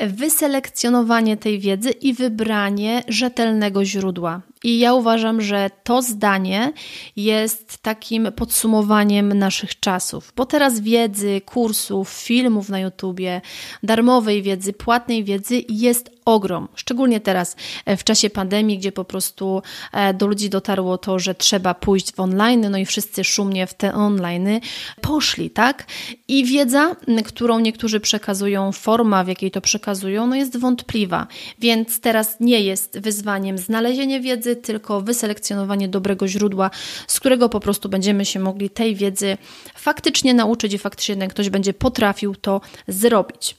[0.08, 4.42] wyselekcjonowanie tej wiedzy i wybranie rzetelnego źródła.
[4.64, 6.74] I ja uważam, że to zdanie
[7.16, 13.42] jest takim podsumowaniem naszych czasów, bo teraz wiedzy, kursów, filmów na YouTubie,
[13.84, 16.68] darmowej wiedzy, płatnej wiedzy jest ogrom.
[16.76, 19.62] Szczególnie teraz e, w czasie pandemii, gdzie po prostu
[19.94, 23.74] e, do ludzi dotarło to, że trzeba pójść w online, no i wszyscy szumnie w
[23.74, 24.60] te online
[25.02, 25.86] poszli, tak?
[26.28, 31.28] I wiedza, którą niektórzy przekazują, forma, w jakiej to przekazują, no jest wątpliwa.
[31.60, 36.72] Więc teraz nie jest wyzwaniem znalezienie wiedzy, tylko wyselekcjonowanie dobrego źródła,
[37.08, 39.38] z którego po prostu będziemy się mogli tej wiedzy
[39.76, 43.56] faktycznie nauczyć i faktycznie ktoś będzie potrafił to zrobić.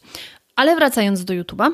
[0.56, 1.70] Ale wracając do YouTube'a,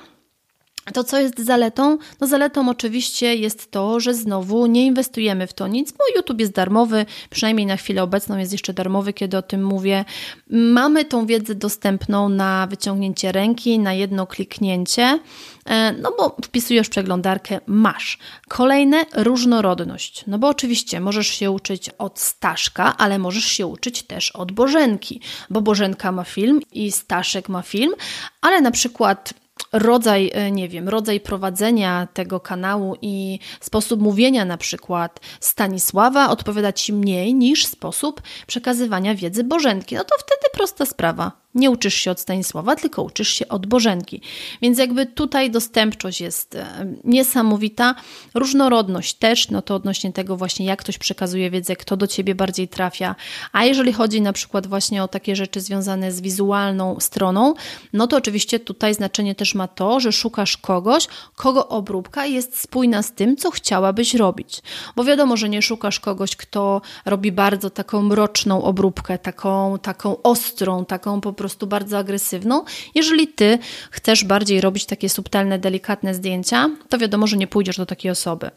[0.93, 1.99] to co jest zaletą?
[2.21, 6.53] No zaletą oczywiście jest to, że znowu nie inwestujemy w to nic, bo YouTube jest
[6.53, 10.05] darmowy, przynajmniej na chwilę obecną jest jeszcze darmowy, kiedy o tym mówię.
[10.51, 15.19] Mamy tą wiedzę dostępną na wyciągnięcie ręki, na jedno kliknięcie,
[15.67, 18.19] e, no bo wpisujesz przeglądarkę, masz.
[18.49, 20.25] Kolejne, różnorodność.
[20.27, 25.21] No bo oczywiście możesz się uczyć od Staszka, ale możesz się uczyć też od Bożenki,
[25.51, 27.93] bo Bożenka ma film i Staszek ma film,
[28.41, 29.35] ale na przykład
[29.73, 36.73] rodzaj, e, nie wiem, rodzaj prowadzenia tego kanału i sposób mówienia na przykład Stanisława odpowiada
[36.73, 39.95] Ci mniej niż sposób przekazywania wiedzy Bożenki.
[39.95, 44.21] No to wtedy prosta sprawa nie uczysz się od Stanisława, tylko uczysz się od Bożenki.
[44.63, 47.95] Więc jakby tutaj dostępczość jest e, niesamowita,
[48.35, 52.69] różnorodność też, no to odnośnie tego właśnie jak ktoś przekazuje wiedzę, kto do Ciebie bardziej
[52.69, 53.15] trafia.
[53.53, 57.55] A jeżeli chodzi na przykład właśnie o takie rzeczy związane z wizualną stroną,
[57.93, 63.03] no to oczywiście tutaj znaczenie też ma to, że szukasz kogoś, kogo obróbka jest spójna
[63.03, 64.63] z tym, co chciałabyś robić.
[64.97, 70.85] Bo wiadomo, że nie szukasz kogoś, kto robi bardzo taką mroczną obróbkę, taką, taką ostrą,
[70.85, 72.65] taką po prostu prostu bardzo agresywną.
[72.95, 73.59] Jeżeli ty
[73.91, 78.51] chcesz bardziej robić takie subtelne, delikatne zdjęcia, to wiadomo, że nie pójdziesz do takiej osoby.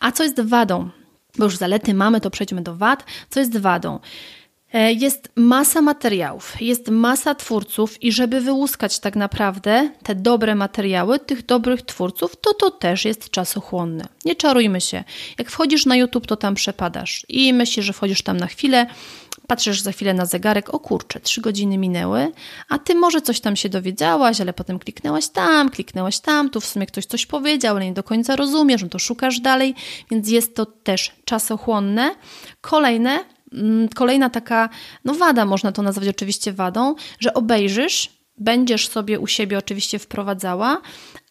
[0.00, 0.90] A co jest wadą?
[1.38, 3.04] Bo już zalety mamy, to przejdźmy do wad.
[3.30, 3.98] Co jest wadą?
[4.72, 11.18] E, jest masa materiałów, jest masa twórców, i żeby wyłuskać tak naprawdę te dobre materiały
[11.18, 14.04] tych dobrych twórców, to to też jest czasochłonne.
[14.24, 15.04] Nie czarujmy się.
[15.38, 18.86] Jak wchodzisz na YouTube, to tam przepadasz i myślisz, że wchodzisz tam na chwilę,
[19.46, 22.32] Patrzysz za chwilę na zegarek, o kurczę, trzy godziny minęły,
[22.68, 26.66] a ty może coś tam się dowiedziałaś, ale potem kliknęłaś tam, kliknęłaś tam, tu w
[26.66, 29.74] sumie ktoś coś powiedział, ale nie do końca rozumiesz, no to szukasz dalej,
[30.10, 32.14] więc jest to też czasochłonne.
[32.60, 33.18] Kolejne,
[33.52, 34.68] mm, kolejna taka,
[35.04, 40.80] no wada, można to nazwać oczywiście wadą, że obejrzysz, będziesz sobie u siebie oczywiście wprowadzała,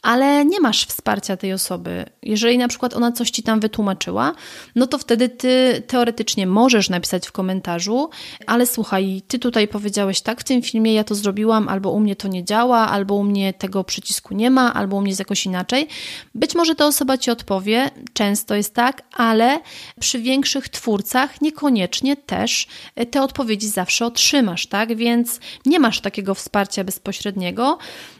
[0.06, 2.06] ale nie masz wsparcia tej osoby.
[2.24, 4.34] Jeżeli na przykład ona coś ci tam wytłumaczyła,
[4.76, 8.10] no to wtedy ty teoretycznie możesz napisać w komentarzu,
[8.48, 12.16] ale słuchaj, ty tutaj powiedziałeś tak w tym filmie, ja to zrobiłam, albo u mnie
[12.16, 15.46] to nie działa, albo u mnie tego przycisku nie ma, albo u mnie jest jakoś
[15.46, 15.88] inaczej.
[16.36, 19.60] Być może ta osoba ci odpowie, często jest tak, ale
[20.00, 22.68] przy większych twórcach niekoniecznie też
[23.12, 24.96] te odpowiedzi zawsze otrzymasz, tak?
[24.96, 27.78] Więc nie masz takiego wsparcia bezpośredniego.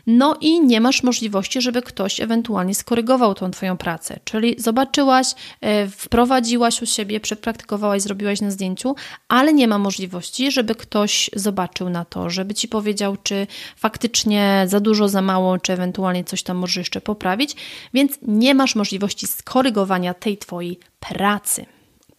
[0.08, 4.20] No i nie masz możliwości, żeby ktoś ewentualnie skorygował tą Twoją pracę.
[4.24, 5.28] Czyli zobaczyłaś,
[5.62, 8.96] e, wprowadziłaś u siebie, przepraktykowałaś, zrobiłaś na zdjęciu,
[9.28, 14.80] ale nie ma możliwości, żeby ktoś zobaczył na to, żeby Ci powiedział, czy faktycznie za
[14.80, 17.56] dużo, za mało, czy ewentualnie coś tam może jeszcze poprawić,
[17.94, 21.75] więc nie masz możliwości skorygowania tej Twojej pracy.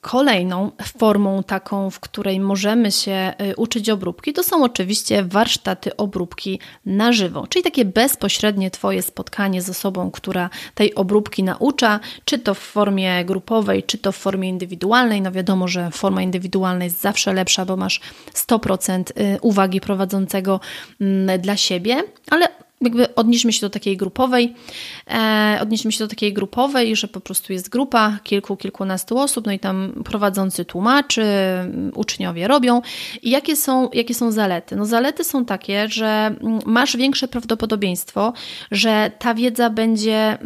[0.06, 6.60] Kolejną formą taką, w której możemy się y, uczyć obróbki, to są oczywiście warsztaty obróbki
[6.84, 12.54] na żywo, czyli takie bezpośrednie Twoje spotkanie z osobą, która tej obróbki naucza, czy to
[12.54, 15.22] w formie grupowej, czy to w formie indywidualnej.
[15.22, 18.00] No wiadomo, że forma indywidualna jest zawsze lepsza, bo masz
[18.34, 20.60] 100% y, uwagi prowadzącego
[21.00, 22.48] mm, dla siebie, ale
[22.86, 24.54] jakby odnieśmy się do takiej grupowej,
[25.10, 29.52] e, odnieśmy się do takiej grupowej, że po prostu jest grupa kilku, kilkunastu osób, no
[29.52, 31.24] i tam prowadzący tłumaczy,
[31.94, 32.82] uczniowie robią.
[33.22, 34.76] I jakie są, jakie są zalety?
[34.76, 36.34] No zalety są takie, że
[36.66, 38.32] masz większe prawdopodobieństwo,
[38.70, 40.38] że ta wiedza będzie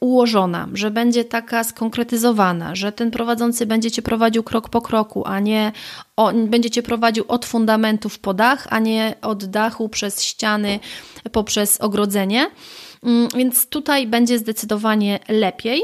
[0.00, 5.40] ułożona, że będzie taka skonkretyzowana, że ten prowadzący będzie cię prowadził krok po kroku, a
[5.40, 5.72] nie
[6.16, 10.80] on będzie cię prowadził od fundamentów po dach, a nie od dachu przez ściany
[11.32, 12.46] poprzez ogrodzenie.
[13.02, 15.82] Mm, więc tutaj będzie zdecydowanie lepiej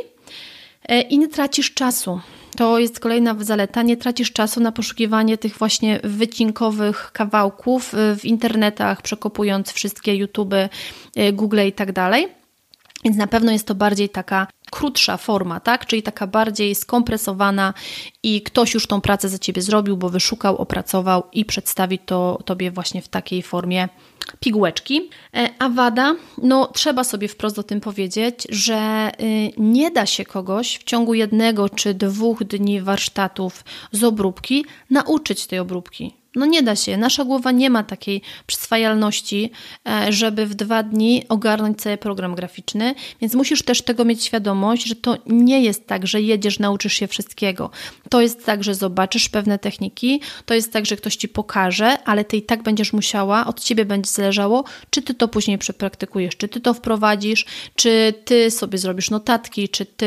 [0.89, 2.21] e, i nie tracisz czasu.
[2.57, 3.83] To jest kolejna zaleta.
[3.83, 10.55] Nie tracisz czasu na poszukiwanie tych właśnie wycinkowych kawałków e, w internetach, przekopując wszystkie YouTube,
[11.33, 12.44] Google i tak dalej
[13.05, 15.87] więc na pewno jest to bardziej taka krótsza forma, tak?
[15.87, 17.75] Czyli taka bardziej skompresowana
[18.23, 22.71] i ktoś już tą pracę za ciebie zrobił, bo wyszukał, opracował i przedstawi to tobie
[22.71, 23.89] właśnie w takiej formie
[24.41, 25.11] pigułeczki.
[25.37, 30.25] E, a wada, no trzeba sobie wprost o tym powiedzieć, że y, nie da się
[30.25, 36.24] kogoś w ciągu jednego czy dwóch dni warsztatów z obróbki nauczyć tej obróbki.
[36.35, 36.97] No nie da się.
[36.97, 39.51] Nasza głowa nie ma takiej przyswajalności,
[39.89, 44.85] e, żeby w dwa dni ogarnąć cały program graficzny, więc musisz też tego mieć świadomość,
[44.85, 47.71] że to nie jest tak, że jedziesz, nauczysz się wszystkiego.
[48.11, 52.25] To jest tak, że zobaczysz pewne techniki, to jest tak, że ktoś ci pokaże, ale
[52.25, 56.49] ty i tak będziesz musiała, od ciebie będzie zależało, czy ty to później przepraktykujesz, czy
[56.49, 57.45] ty to wprowadzisz,
[57.75, 60.07] czy ty sobie zrobisz notatki, czy ty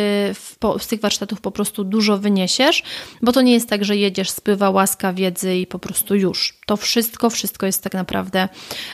[0.60, 2.84] po, z tych warsztatów po prostu dużo wyniesiesz,
[3.22, 6.60] bo to nie jest tak, że jedziesz, spływa łaska wiedzy i po prostu już.
[6.66, 8.50] To wszystko, wszystko jest tak naprawdę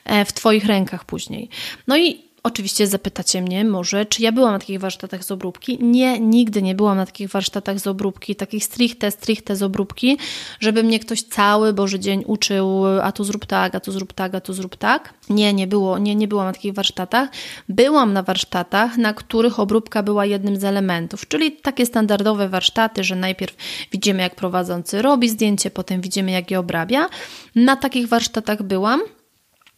[0.06, 1.50] e, w Twoich rękach później.
[1.88, 5.78] No i Oczywiście zapytacie mnie może, czy ja byłam na takich warsztatach z obróbki.
[5.82, 10.18] Nie, nigdy nie byłam na takich warsztatach z obróbki, takich stricte, stricte z obróbki,
[10.60, 14.36] żeby mnie ktoś cały Boży dzień uczył, a tu zrób tak, a tu zrób tak,
[14.36, 15.14] a tu zrób tak.
[15.30, 17.30] Nie, nie było, nie, nie byłam na takich warsztatach.
[17.70, 23.16] Byłam na warsztatach, na których obróbka była jednym z elementów, czyli takie standardowe warsztaty, że
[23.16, 23.56] najpierw
[23.92, 27.10] widzimy, jak prowadzący robi zdjęcie, potem widzimy, jak je obrabia.
[27.56, 29.02] Na takich warsztatach byłam.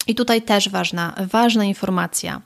[0.07, 2.41] I tutaj też ważna, ważna informacja.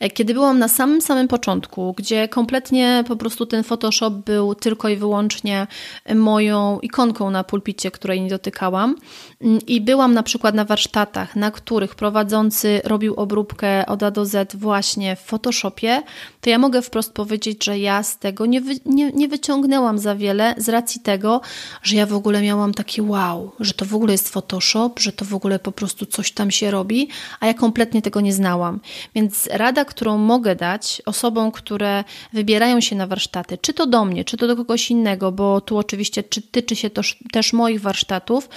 [0.00, 4.88] E, kiedy byłam na samym samym początku, gdzie kompletnie po prostu ten Photoshop był tylko
[4.88, 5.66] i wyłącznie
[6.14, 8.96] moją ikonką na pulpicie, której nie dotykałam,
[9.40, 14.26] mm, i byłam na przykład na warsztatach, na których prowadzący robił obróbkę od A do
[14.26, 16.02] Z właśnie w Photoshopie,
[16.40, 20.16] to ja mogę wprost powiedzieć, że ja z tego nie, wy, nie, nie wyciągnęłam za
[20.16, 21.40] wiele z racji tego,
[21.82, 25.24] że ja w ogóle miałam taki wow, że to w ogóle jest Photoshop, że to
[25.24, 26.93] w ogóle po prostu coś tam się robi,
[27.40, 28.80] a ja kompletnie tego nie znałam.
[29.14, 34.24] Więc rada, którą mogę dać osobom, które wybierają się na warsztaty, czy to do mnie,
[34.24, 37.02] czy to do kogoś innego, bo tu oczywiście czy tyczy się to
[37.32, 38.48] też moich warsztatów,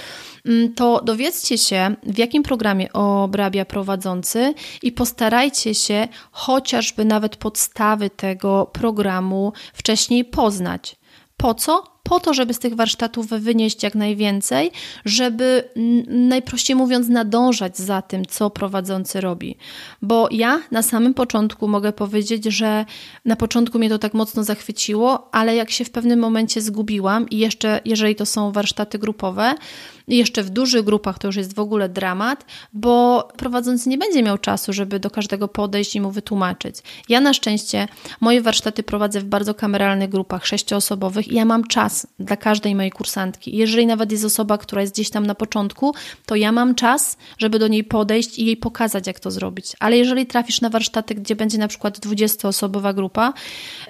[0.45, 8.10] mm, to dowiedzcie się, w jakim programie obrabia prowadzący i postarajcie się chociażby nawet podstawy
[8.10, 10.95] tego programu wcześniej poznać.
[11.38, 11.97] Po co?
[12.08, 14.72] Po to, żeby z tych warsztatów wynieść jak najwięcej,
[15.06, 15.63] żeby
[16.08, 19.58] najprościej mówiąc nadążać za tym, co prowadzący robi.
[20.02, 22.86] Bo ja na samym początku mogę powiedzieć, że
[23.26, 27.38] na początku mnie to tak mocno zachwyciło, ale jak się w pewnym momencie zgubiłam i
[27.38, 29.54] jeszcze jeżeli to są warsztaty grupowe,
[30.08, 34.38] jeszcze w dużych grupach to już jest w ogóle dramat, bo prowadzący nie będzie miał
[34.38, 36.76] czasu, żeby do każdego podejść i mu wytłumaczyć.
[37.10, 37.88] Ja na szczęście
[38.22, 42.92] moje warsztaty prowadzę w bardzo kameralnych grupach sześcioosobowych i ja mam czas dla każdej mojej
[42.92, 43.58] kursantki.
[43.58, 45.94] Jeżeli nawet jest osoba, która jest gdzieś tam na początku,
[46.26, 49.74] to ja mam czas, żeby do niej podejść i jej pokazać, jak to zrobić.
[49.80, 53.34] Ale jeżeli trafisz na warsztaty, gdzie będzie na przykład 20-osobowa grupa,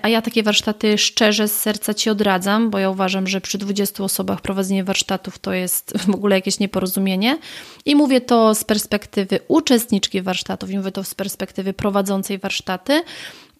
[0.02, 4.04] a ja takie warsztaty szczerze z serca Ci odradzam, bo ja uważam, że przy 20
[4.04, 7.38] osobach prowadzenie warsztatów to jest w ogóle jakieś nieporozumienie.
[7.86, 13.04] I mówię to z perspektywy uczestniczki warsztatów, i mówię to z perspektywy prowadzącej warsztaty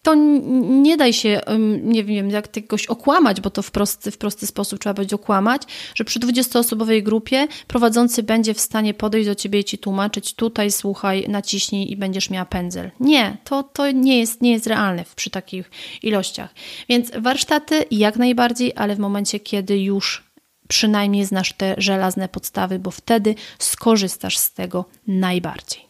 [0.02, 1.40] to nie daj się,
[1.82, 5.62] nie wiem, jak jakoś okłamać, bo to w prosty, w prosty sposób trzeba będzie okłamać,
[5.94, 10.70] że przy 20-osobowej grupie prowadzący będzie w stanie podejść do ciebie i ci tłumaczyć, tutaj
[10.70, 12.90] słuchaj, naciśnij i będziesz miała pędzel.
[13.00, 15.70] Nie, to, to nie, jest, nie jest realne przy takich
[16.02, 16.54] ilościach.
[16.88, 20.28] Więc warsztaty jak najbardziej, ale w momencie, kiedy już
[20.68, 25.87] przynajmniej znasz te żelazne podstawy, bo wtedy skorzystasz z tego najbardziej.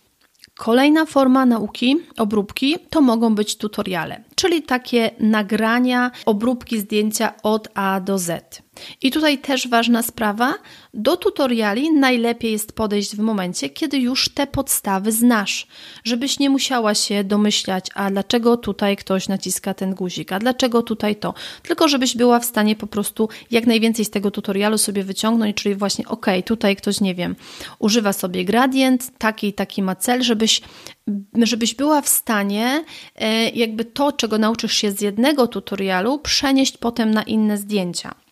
[0.58, 8.00] Kolejna forma nauki, obróbki, to mogą być tutoriale, czyli takie nagrania, obróbki zdjęcia od A
[8.00, 8.62] do Z.
[9.02, 10.54] I tutaj też ważna sprawa,
[10.94, 15.66] do tutoriali najlepiej jest podejść w momencie, kiedy już te podstawy znasz,
[16.04, 21.16] żebyś nie musiała się domyślać, a dlaczego tutaj ktoś naciska ten guzik, a dlaczego tutaj
[21.16, 25.56] to, tylko żebyś była w stanie po prostu jak najwięcej z tego tutorialu sobie wyciągnąć,
[25.56, 27.36] czyli właśnie ok, tutaj ktoś, nie wiem,
[27.78, 30.60] używa sobie gradient, taki i taki ma cel, żebyś
[31.42, 32.84] żebyś była w stanie
[33.16, 38.27] e, jakby to, czego nauczysz się z jednego tutorialu, przenieść potem na inne zdjęcia.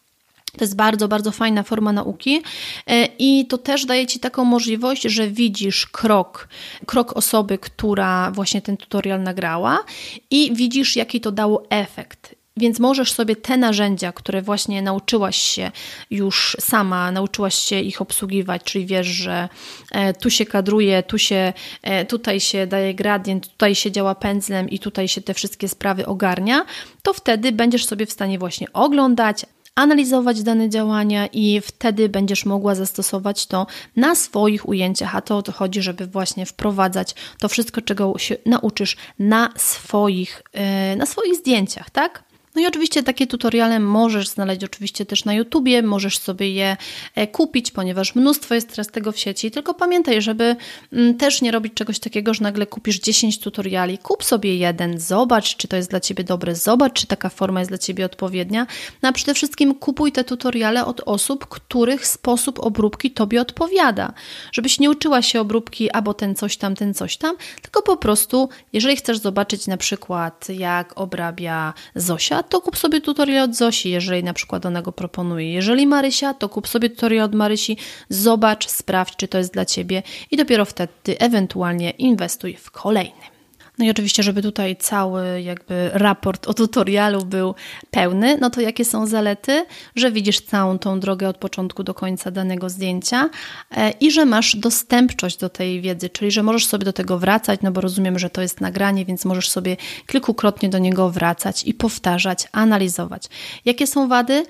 [0.59, 2.42] To jest bardzo, bardzo fajna forma nauki
[2.86, 6.48] e, i to też daje Ci taką możliwość, że widzisz krok,
[6.86, 9.84] krok osoby, która właśnie ten tutorial nagrała
[10.30, 12.36] i widzisz, jaki to dało efekt.
[12.57, 15.70] Więc możesz sobie te narzędzia, które właśnie nauczyłaś się
[16.11, 19.48] już sama, nauczyłaś się ich obsługiwać, czyli wiesz, że
[19.90, 21.52] e, tu się kadruje, tu się,
[21.82, 26.07] e, tutaj się daje gradient, tutaj się działa pędzlem i tutaj się te wszystkie sprawy
[26.07, 26.64] ogarnia,
[27.02, 29.46] to wtedy będziesz sobie w stanie właśnie oglądać,
[29.76, 33.66] analizować dane działania i wtedy będziesz mogła zastosować to
[33.96, 38.36] na swoich ujęciach, a to o to chodzi, żeby właśnie wprowadzać to wszystko, czego się
[38.46, 42.24] nauczysz na swoich, e, na swoich zdjęciach, tak?
[42.57, 46.76] No i oczywiście takie tutoriale możesz znaleźć oczywiście też na YouTubie, możesz sobie je
[47.14, 50.57] e, kupić, ponieważ mnóstwo jest teraz tego w sieci, tylko pamiętaj, żeby
[50.92, 55.57] mm, też nie robić czegoś takiego, że nagle kupisz 10 tutoriali, kup sobie jeden, zobacz,
[55.57, 58.66] czy to jest dla Ciebie dobre, zobacz, czy taka forma jest dla Ciebie odpowiednia,
[59.02, 64.12] no a przede wszystkim kupuj te tutoriale od osób, których sposób obróbki Tobie odpowiada,
[64.52, 68.48] żebyś nie uczyła się obróbki albo ten coś tam, ten coś tam, tylko po prostu,
[68.72, 74.24] jeżeli chcesz zobaczyć na przykład, jak obrabia Zosia, to kup sobie tutorial od Zosi, jeżeli
[74.24, 75.53] na przykład ona go proponuje.
[75.53, 77.76] Jeżeli Marysia, to kup sobie tutorial od Marysi,
[78.09, 83.36] zobacz, sprawdź, czy to jest dla Ciebie i dopiero wtedy ewentualnie inwestuj w kolejny.
[83.78, 87.54] No i oczywiście, żeby tutaj cały jakby raport o tutorialu był
[87.90, 89.66] pełny, no to jakie są zalety?
[89.96, 93.30] Że widzisz całą tą drogę od początku do końca danego zdjęcia
[93.70, 97.60] e, i że masz dostępność do tej wiedzy, czyli że możesz sobie do tego wracać,
[97.62, 101.74] no bo rozumiem, że to jest nagranie, więc możesz sobie kilkukrotnie do niego wracać i
[101.74, 103.28] powtarzać, analizować.
[103.64, 104.46] Jakie są wady?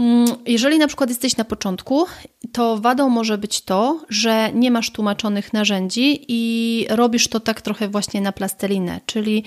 [0.00, 2.06] Mm, jeżeli na przykład jesteś na początku,
[2.52, 7.88] to wadą może być to, że nie masz tłumaczonych narzędzi i robisz to tak trochę
[7.88, 9.44] właśnie na plastelinę, czyli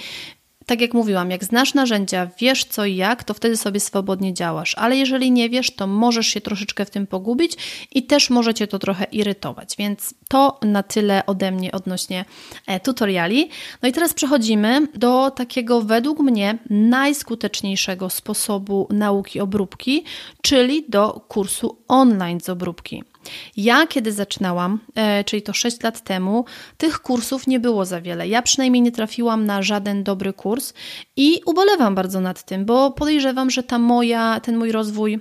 [0.66, 4.76] tak jak mówiłam, jak znasz narzędzia, wiesz co i jak, to wtedy sobie swobodnie działasz.
[4.78, 7.58] Ale jeżeli nie wiesz, to możesz się troszeczkę w tym pogubić
[7.92, 9.76] i też może cię to trochę irytować.
[9.78, 12.26] Więc to na tyle ode mnie odnośnie
[12.68, 13.50] e, tutoriali.
[13.82, 20.04] No i teraz przechodzimy do takiego według mnie najskuteczniejszego sposobu nauki obróbki,
[20.42, 23.04] czyli do kursu online z obróbki.
[23.58, 26.46] Ja, kiedy zaczynałam, e, czyli to 6 lat temu,
[26.78, 28.28] tych kursów nie było za wiele.
[28.28, 30.74] Ja przynajmniej nie trafiłam na żaden dobry kurs
[31.16, 35.20] i ubolewam bardzo nad tym, bo podejrzewam, że ta moja, ten mój rozwój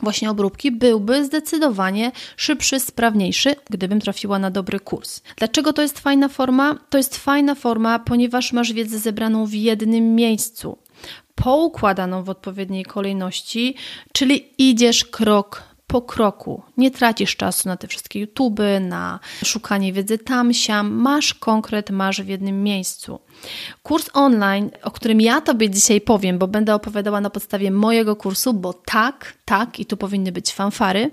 [0.00, 5.20] właśnie obróbki byłby zdecydowanie szybszy, sprawniejszy, gdybym trafiła na dobry kurs.
[5.36, 6.78] Dlaczego to jest fajna forma?
[6.90, 10.78] To jest fajna forma, ponieważ masz wiedzę zebraną w jednym miejscu,
[11.34, 13.74] poukładaną w odpowiedniej kolejności,
[14.12, 16.62] czyli idziesz krok po kroku.
[16.76, 20.92] Nie tracisz czasu na te wszystkie YouTube, na szukanie wiedzy tam, siam.
[20.92, 23.18] Masz konkret, masz w jednym miejscu.
[23.82, 28.54] Kurs online, o którym ja Tobie dzisiaj powiem, bo będę opowiadała na podstawie mojego kursu,
[28.54, 31.10] bo tak, tak, i tu powinny być fanfary.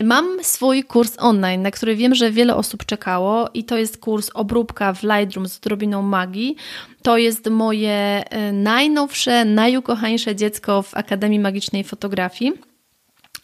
[0.00, 4.30] Mam swój kurs online, na który wiem, że wiele osób czekało, i to jest kurs
[4.34, 6.56] obróbka w Lightroom z odrobiną magii.
[7.02, 12.73] To jest moje e, najnowsze, najukochańsze dziecko w Akademii Magicznej Fotografii.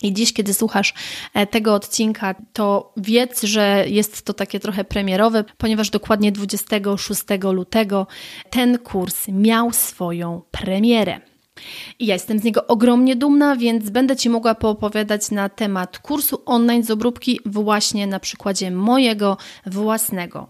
[0.03, 0.95] I dziś, kiedy słuchasz
[1.35, 7.23] e, tego odcinka, to wiedz, że jest to takie trochę premierowe, ponieważ dokładnie 26
[7.53, 8.07] lutego
[8.51, 11.30] ten kurs miał swoją premierę.
[11.99, 16.43] I ja jestem z niego ogromnie dumna, więc będę Ci mogła poopowiadać na temat kursu
[16.47, 19.37] online z obróbki właśnie na przykładzie mojego
[19.67, 20.47] własnego.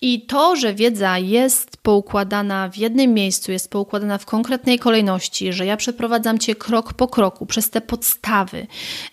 [0.00, 5.66] I to, że wiedza jest poukładana w jednym miejscu, jest poukładana w konkretnej kolejności, że
[5.66, 8.66] ja przeprowadzam Cię krok po kroku przez te podstawy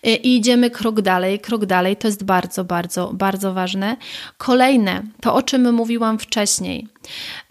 [0.06, 3.96] y, i idziemy krok dalej, krok dalej, to jest bardzo, bardzo, bardzo ważne.
[4.38, 6.88] Kolejne, to o czym mówiłam wcześniej,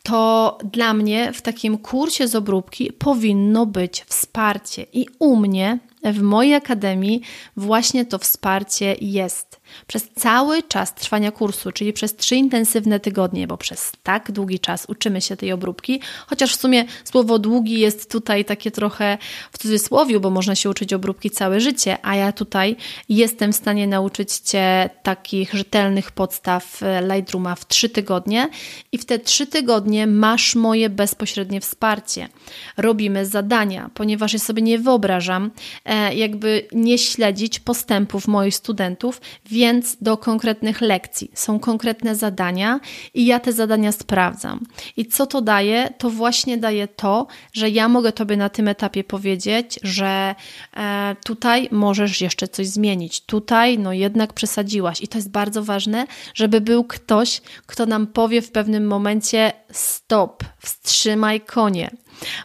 [0.03, 4.85] to dla mnie w takim kursie z obróbki powinno być wsparcie.
[4.93, 7.21] I u mnie w mojej akademii
[7.57, 9.61] właśnie to wsparcie jest.
[9.87, 14.85] Przez cały czas trwania kursu, czyli przez trzy intensywne tygodnie, bo przez tak długi czas
[14.89, 19.17] uczymy się tej obróbki, chociaż w sumie słowo długi jest tutaj takie trochę
[19.51, 22.75] w cudzysłowie, bo można się uczyć obróbki całe życie, a ja tutaj
[23.09, 26.81] jestem w stanie nauczyć Cię takich rzetelnych podstaw
[27.13, 28.49] Lightrooma w trzy tygodnie.
[28.91, 32.29] I w te trzy tygodnie masz moje bezpośrednie wsparcie.
[32.77, 35.51] Robimy zadania, ponieważ ja sobie nie wyobrażam,
[35.85, 39.64] e, jakby nie śledzić postępów moich studentów, więc
[40.01, 42.79] do konkretnych lekcji są konkretne zadania
[43.13, 44.59] i ja te zadania sprawdzam.
[44.97, 45.89] I co to daje?
[45.97, 50.35] To właśnie daje to, że ja mogę Tobie na tym etapie powiedzieć, że
[50.77, 55.01] e, tutaj możesz jeszcze coś zmienić, tutaj no jednak przesadziłaś.
[55.01, 60.43] I to jest bardzo ważne, żeby był ktoś, kto nam powie w pewnym momencie stop,
[60.59, 61.89] wstrzymaj konie.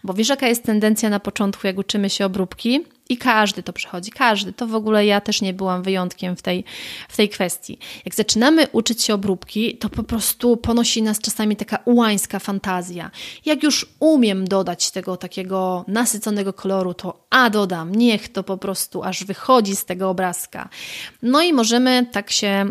[0.04, 2.80] Bo wiesz, jaka jest tendencja na początku, jak uczymy się obróbki?
[3.10, 4.52] I każdy to przechodzi, każdy.
[4.52, 6.64] To w ogóle ja też nie byłam wyjątkiem w tej,
[7.08, 7.78] w tej kwestii.
[8.04, 13.10] Jak zaczynamy uczyć się obróbki, to po prostu ponosi nas czasami taka ułańska fantazja.
[13.44, 19.02] Jak już umiem dodać tego takiego nasyconego koloru, to a dodam, niech to po prostu
[19.02, 20.68] aż wychodzi z tego obrazka.
[21.22, 22.66] No i możemy tak się e,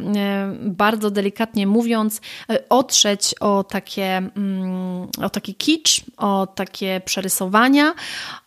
[0.62, 7.94] bardzo delikatnie mówiąc e, otrzeć o takie, mm, o taki kicz, o takie przerysowania,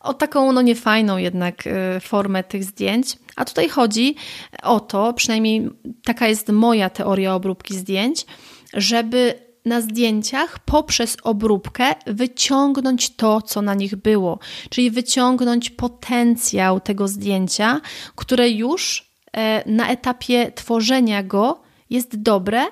[0.01, 3.16] o taką no niefajną jednak e, formę tych zdjęć.
[3.37, 4.14] A tutaj chodzi
[4.62, 5.70] o to, przynajmniej
[6.05, 8.26] taka jest moja teoria obróbki zdjęć,
[8.74, 14.39] żeby na zdjęciach poprzez obróbkę wyciągnąć to, co na nich było,
[14.70, 17.80] czyli wyciągnąć potencjał tego zdjęcia,
[18.16, 22.62] które już e, na etapie tworzenia go jest dobre,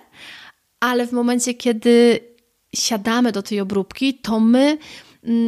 [0.81, 2.21] ale w momencie, kiedy
[2.75, 4.79] siadamy do tej obróbki, to my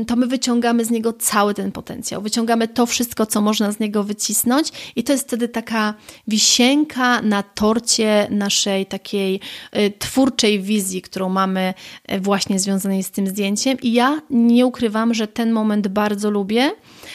[0.07, 2.23] to my wyciągamy z niego cały ten potencjał.
[2.23, 5.95] Wyciągamy to wszystko, co można z niego wycisnąć, i to jest wtedy taka
[6.29, 9.41] wisienka na torcie naszej takiej
[9.77, 11.75] y, twórczej wizji, którą mamy
[12.13, 13.79] y, właśnie związanej z tym zdjęciem.
[13.83, 16.71] I ja nie ukrywam, że ten moment bardzo lubię,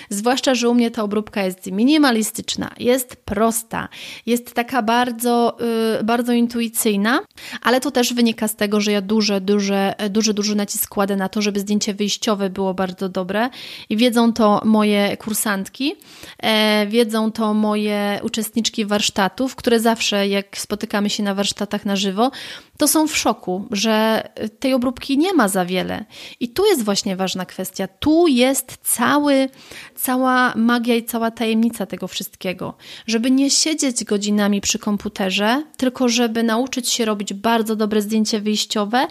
[0.09, 3.87] zwłaszcza, że u mnie ta obróbka jest minimalistyczna, jest prosta,
[4.25, 5.57] jest taka bardzo,
[5.99, 7.19] y, bardzo intuicyjna,
[7.61, 11.29] ale to też wynika z tego, że ja duże, duże, duży, duży nacisk kładę na
[11.29, 13.49] to, żeby zdjęcie wyjściowe było bardzo dobre
[13.89, 15.95] i wiedzą to moje kursantki,
[16.39, 22.31] e, wiedzą to moje uczestniczki warsztatów, które zawsze jak spotykamy się na warsztatach na żywo,
[22.77, 24.23] to są w szoku, że
[24.59, 26.05] tej obróbki nie ma za wiele.
[26.39, 27.87] I tu jest właśnie ważna kwestia.
[27.87, 29.49] Tu jest cały,
[29.95, 32.73] cała magia i cała tajemnica tego wszystkiego.
[33.07, 39.07] Żeby nie siedzieć godzinami przy komputerze, tylko żeby nauczyć się robić bardzo dobre zdjęcie wyjściowe,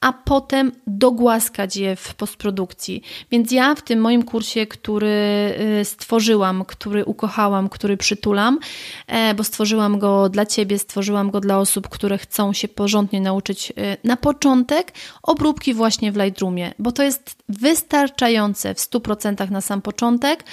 [0.00, 3.02] a potem dogłaskać je w postprodukcji.
[3.30, 5.08] Więc ja w tym moim kursie, który
[5.80, 8.58] y, stworzyłam, który ukochałam, który przytulam,
[9.06, 13.70] e, bo stworzyłam go dla Ciebie, stworzyłam go dla osób, które chcą się porządnie nauczyć
[13.70, 13.74] y,
[14.04, 14.92] na początek
[15.22, 20.44] obróbki właśnie w Lightroomie, bo to jest wystarczające w 100% na sam początek.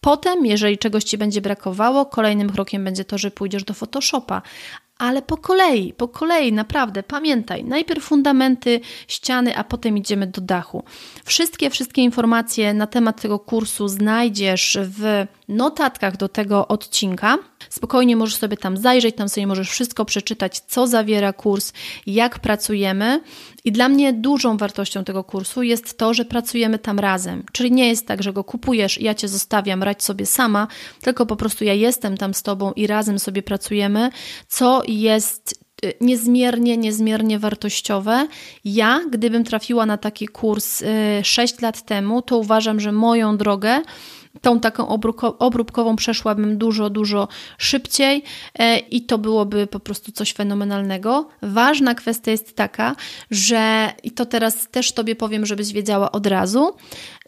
[0.00, 4.42] Potem, jeżeli czegoś Ci będzie brakowało, kolejnym krokiem będzie to, że pójdziesz do Photoshopa,
[4.98, 10.84] ale po kolei, po kolei, naprawdę, pamiętaj, najpierw fundamenty, ściany, a potem idziemy do dachu.
[11.24, 17.38] Wszystkie, wszystkie informacje na temat tego kursu znajdziesz w notatkach do tego odcinka.
[17.70, 21.72] Spokojnie możesz sobie tam zajrzeć, tam sobie możesz wszystko przeczytać, co zawiera kurs,
[22.06, 23.20] jak pracujemy.
[23.64, 27.44] I dla mnie dużą wartością tego kursu jest to, że pracujemy tam razem.
[27.52, 30.68] Czyli nie jest tak, że go kupujesz ja cię zostawiam, radź sobie sama,
[31.00, 34.10] tylko po prostu ja jestem tam z tobą i razem sobie pracujemy,
[34.48, 38.28] co jest y, niezmiernie, niezmiernie wartościowe.
[38.64, 40.82] Ja, gdybym trafiła na taki kurs
[41.22, 43.82] 6 y, lat temu, to uważam, że moją drogę
[44.40, 44.88] tą taką
[45.38, 47.28] obróbkową przeszłabym dużo, dużo
[47.58, 48.22] szybciej
[48.58, 51.28] e, i to byłoby po prostu coś fenomenalnego.
[51.42, 52.96] Ważna kwestia jest taka,
[53.30, 56.76] że i to teraz też Tobie powiem, żebyś wiedziała od razu,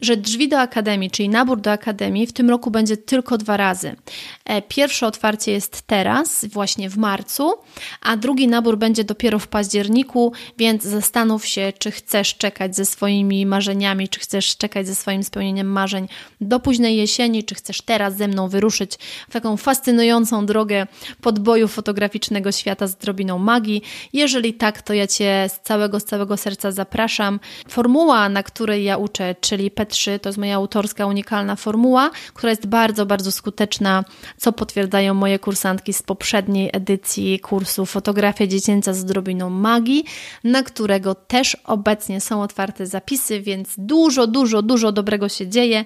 [0.00, 3.96] że drzwi do Akademii, czyli nabór do Akademii w tym roku będzie tylko dwa razy.
[4.44, 7.54] E, pierwsze otwarcie jest teraz, właśnie w marcu,
[8.02, 13.46] a drugi nabór będzie dopiero w październiku, więc zastanów się, czy chcesz czekać ze swoimi
[13.46, 16.08] marzeniami, czy chcesz czekać ze swoim spełnieniem marzeń
[16.40, 18.92] do późnej jesieni, czy chcesz teraz ze mną wyruszyć
[19.28, 20.86] w taką fascynującą drogę
[21.20, 23.82] podboju fotograficznego świata z drobiną magii.
[24.12, 27.40] Jeżeli tak, to ja Cię z całego, z całego serca zapraszam.
[27.68, 32.66] Formuła, na której ja uczę, czyli P3, to jest moja autorska, unikalna formuła, która jest
[32.66, 34.04] bardzo, bardzo skuteczna,
[34.36, 40.04] co potwierdzają moje kursantki z poprzedniej edycji kursu Fotografia dziecięca z drobiną magii,
[40.44, 45.84] na którego też obecnie są otwarte zapisy, więc dużo, dużo, dużo dobrego się dzieje.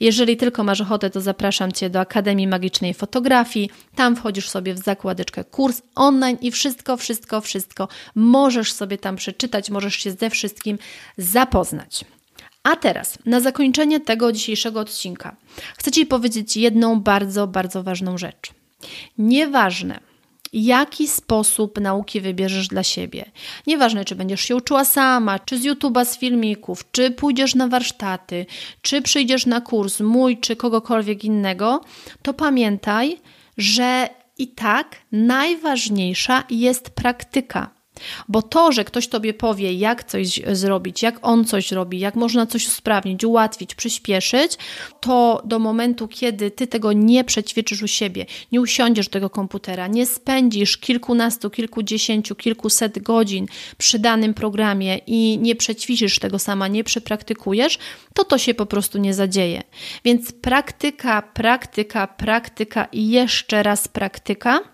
[0.00, 3.70] Jeżeli tylko masz ochotę, to zapraszam Cię do Akademii Magicznej Fotografii.
[3.94, 9.70] Tam wchodzisz sobie w zakładeczkę kurs online i wszystko, wszystko, wszystko możesz sobie tam przeczytać,
[9.70, 10.78] możesz się ze wszystkim
[11.18, 12.04] zapoznać.
[12.64, 15.36] A teraz, na zakończenie tego dzisiejszego odcinka,
[15.78, 18.52] chcę Ci powiedzieć jedną bardzo, bardzo ważną rzecz.
[19.18, 20.00] Nieważne,
[20.52, 23.24] jaki sposób nauki wybierzesz dla siebie.
[23.66, 28.46] Nieważne, czy będziesz się uczyła sama, czy z YouTube'a, z filmików, czy pójdziesz na warsztaty,
[28.82, 31.80] czy przyjdziesz na kurs mój, czy kogokolwiek innego,
[32.22, 33.20] to pamiętaj,
[33.58, 34.08] że
[34.38, 37.73] i tak najważniejsza jest praktyka.
[38.28, 42.46] Bo to, że ktoś tobie powie, jak coś zrobić, jak on coś robi, jak można
[42.46, 44.52] coś usprawnić, ułatwić, przyspieszyć,
[45.00, 49.86] to do momentu, kiedy ty tego nie przećwiczysz u siebie, nie usiądziesz do tego komputera,
[49.86, 53.46] nie spędzisz kilkunastu, kilkudziesięciu, kilkuset godzin
[53.78, 57.78] przy danym programie i nie przećwiczysz tego sama, nie przepraktykujesz,
[58.14, 59.62] to to się po prostu nie zadzieje.
[60.04, 64.73] Więc praktyka, praktyka, praktyka i jeszcze raz praktyka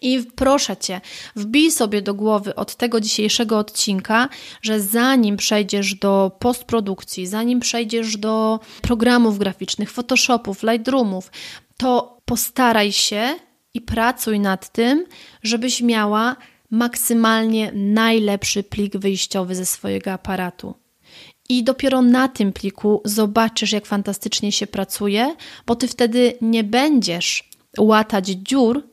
[0.00, 1.00] i proszę Cię,
[1.36, 4.28] wbij sobie do głowy od tego dzisiejszego odcinka,
[4.62, 11.30] że zanim przejdziesz do postprodukcji, zanim przejdziesz do programów graficznych, Photoshopów, Lightroomów,
[11.76, 13.36] to postaraj się
[13.74, 15.04] i pracuj nad tym,
[15.42, 16.36] żebyś miała
[16.70, 20.74] maksymalnie najlepszy plik wyjściowy ze swojego aparatu.
[21.48, 27.50] I dopiero na tym pliku zobaczysz, jak fantastycznie się pracuje, bo ty wtedy nie będziesz
[27.78, 28.91] łatać dziur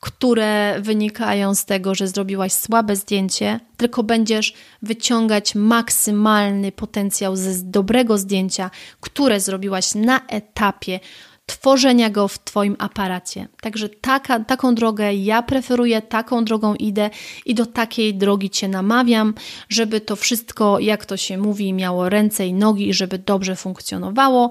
[0.00, 8.18] które wynikają z tego, że zrobiłaś słabe zdjęcie, tylko będziesz wyciągać maksymalny potencjał ze dobrego
[8.18, 8.70] zdjęcia,
[9.00, 11.00] które zrobiłaś na etapie
[11.48, 13.48] tworzenia go w Twoim aparacie.
[13.60, 17.10] Także taka, taką drogę ja preferuję, taką drogą idę
[17.46, 19.34] i do takiej drogi Cię namawiam,
[19.68, 24.50] żeby to wszystko, jak to się mówi, miało ręce i nogi i żeby dobrze funkcjonowało.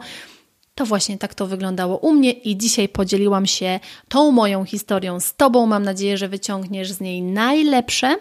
[0.78, 5.36] To właśnie tak to wyglądało u mnie i dzisiaj podzieliłam się tą moją historią z
[5.36, 5.66] Tobą.
[5.66, 8.16] Mam nadzieję, że wyciągniesz z niej najlepsze.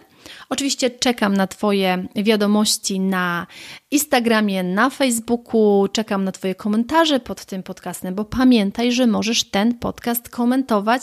[0.49, 3.47] Oczywiście czekam na Twoje wiadomości na
[3.91, 9.75] Instagramie, na Facebooku, czekam na Twoje komentarze pod tym podcastem, bo pamiętaj, że możesz ten
[9.75, 11.03] podcast komentować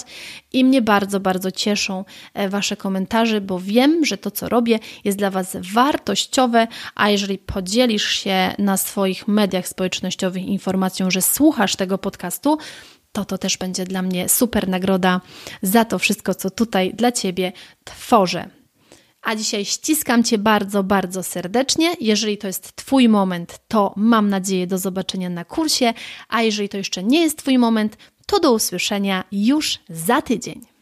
[0.53, 5.17] i mnie bardzo, bardzo cieszą e, Wasze komentarze, bo wiem, że to, co robię, jest
[5.17, 11.97] dla Was wartościowe, a jeżeli podzielisz się na swoich mediach społecznościowych informacją, że słuchasz tego
[11.97, 12.57] podcastu,
[13.11, 15.21] to to też będzie dla mnie super nagroda
[15.61, 17.51] za to wszystko, co tutaj dla Ciebie
[17.83, 18.62] tworzę.
[19.23, 21.93] A dzisiaj ściskam Cię bardzo, bardzo serdecznie.
[21.99, 25.93] Jeżeli to jest Twój moment, to mam nadzieję do zobaczenia na kursie,
[26.29, 30.72] a jeżeli to jeszcze nie jest Twój moment, to do usłyszenia już za tydzień.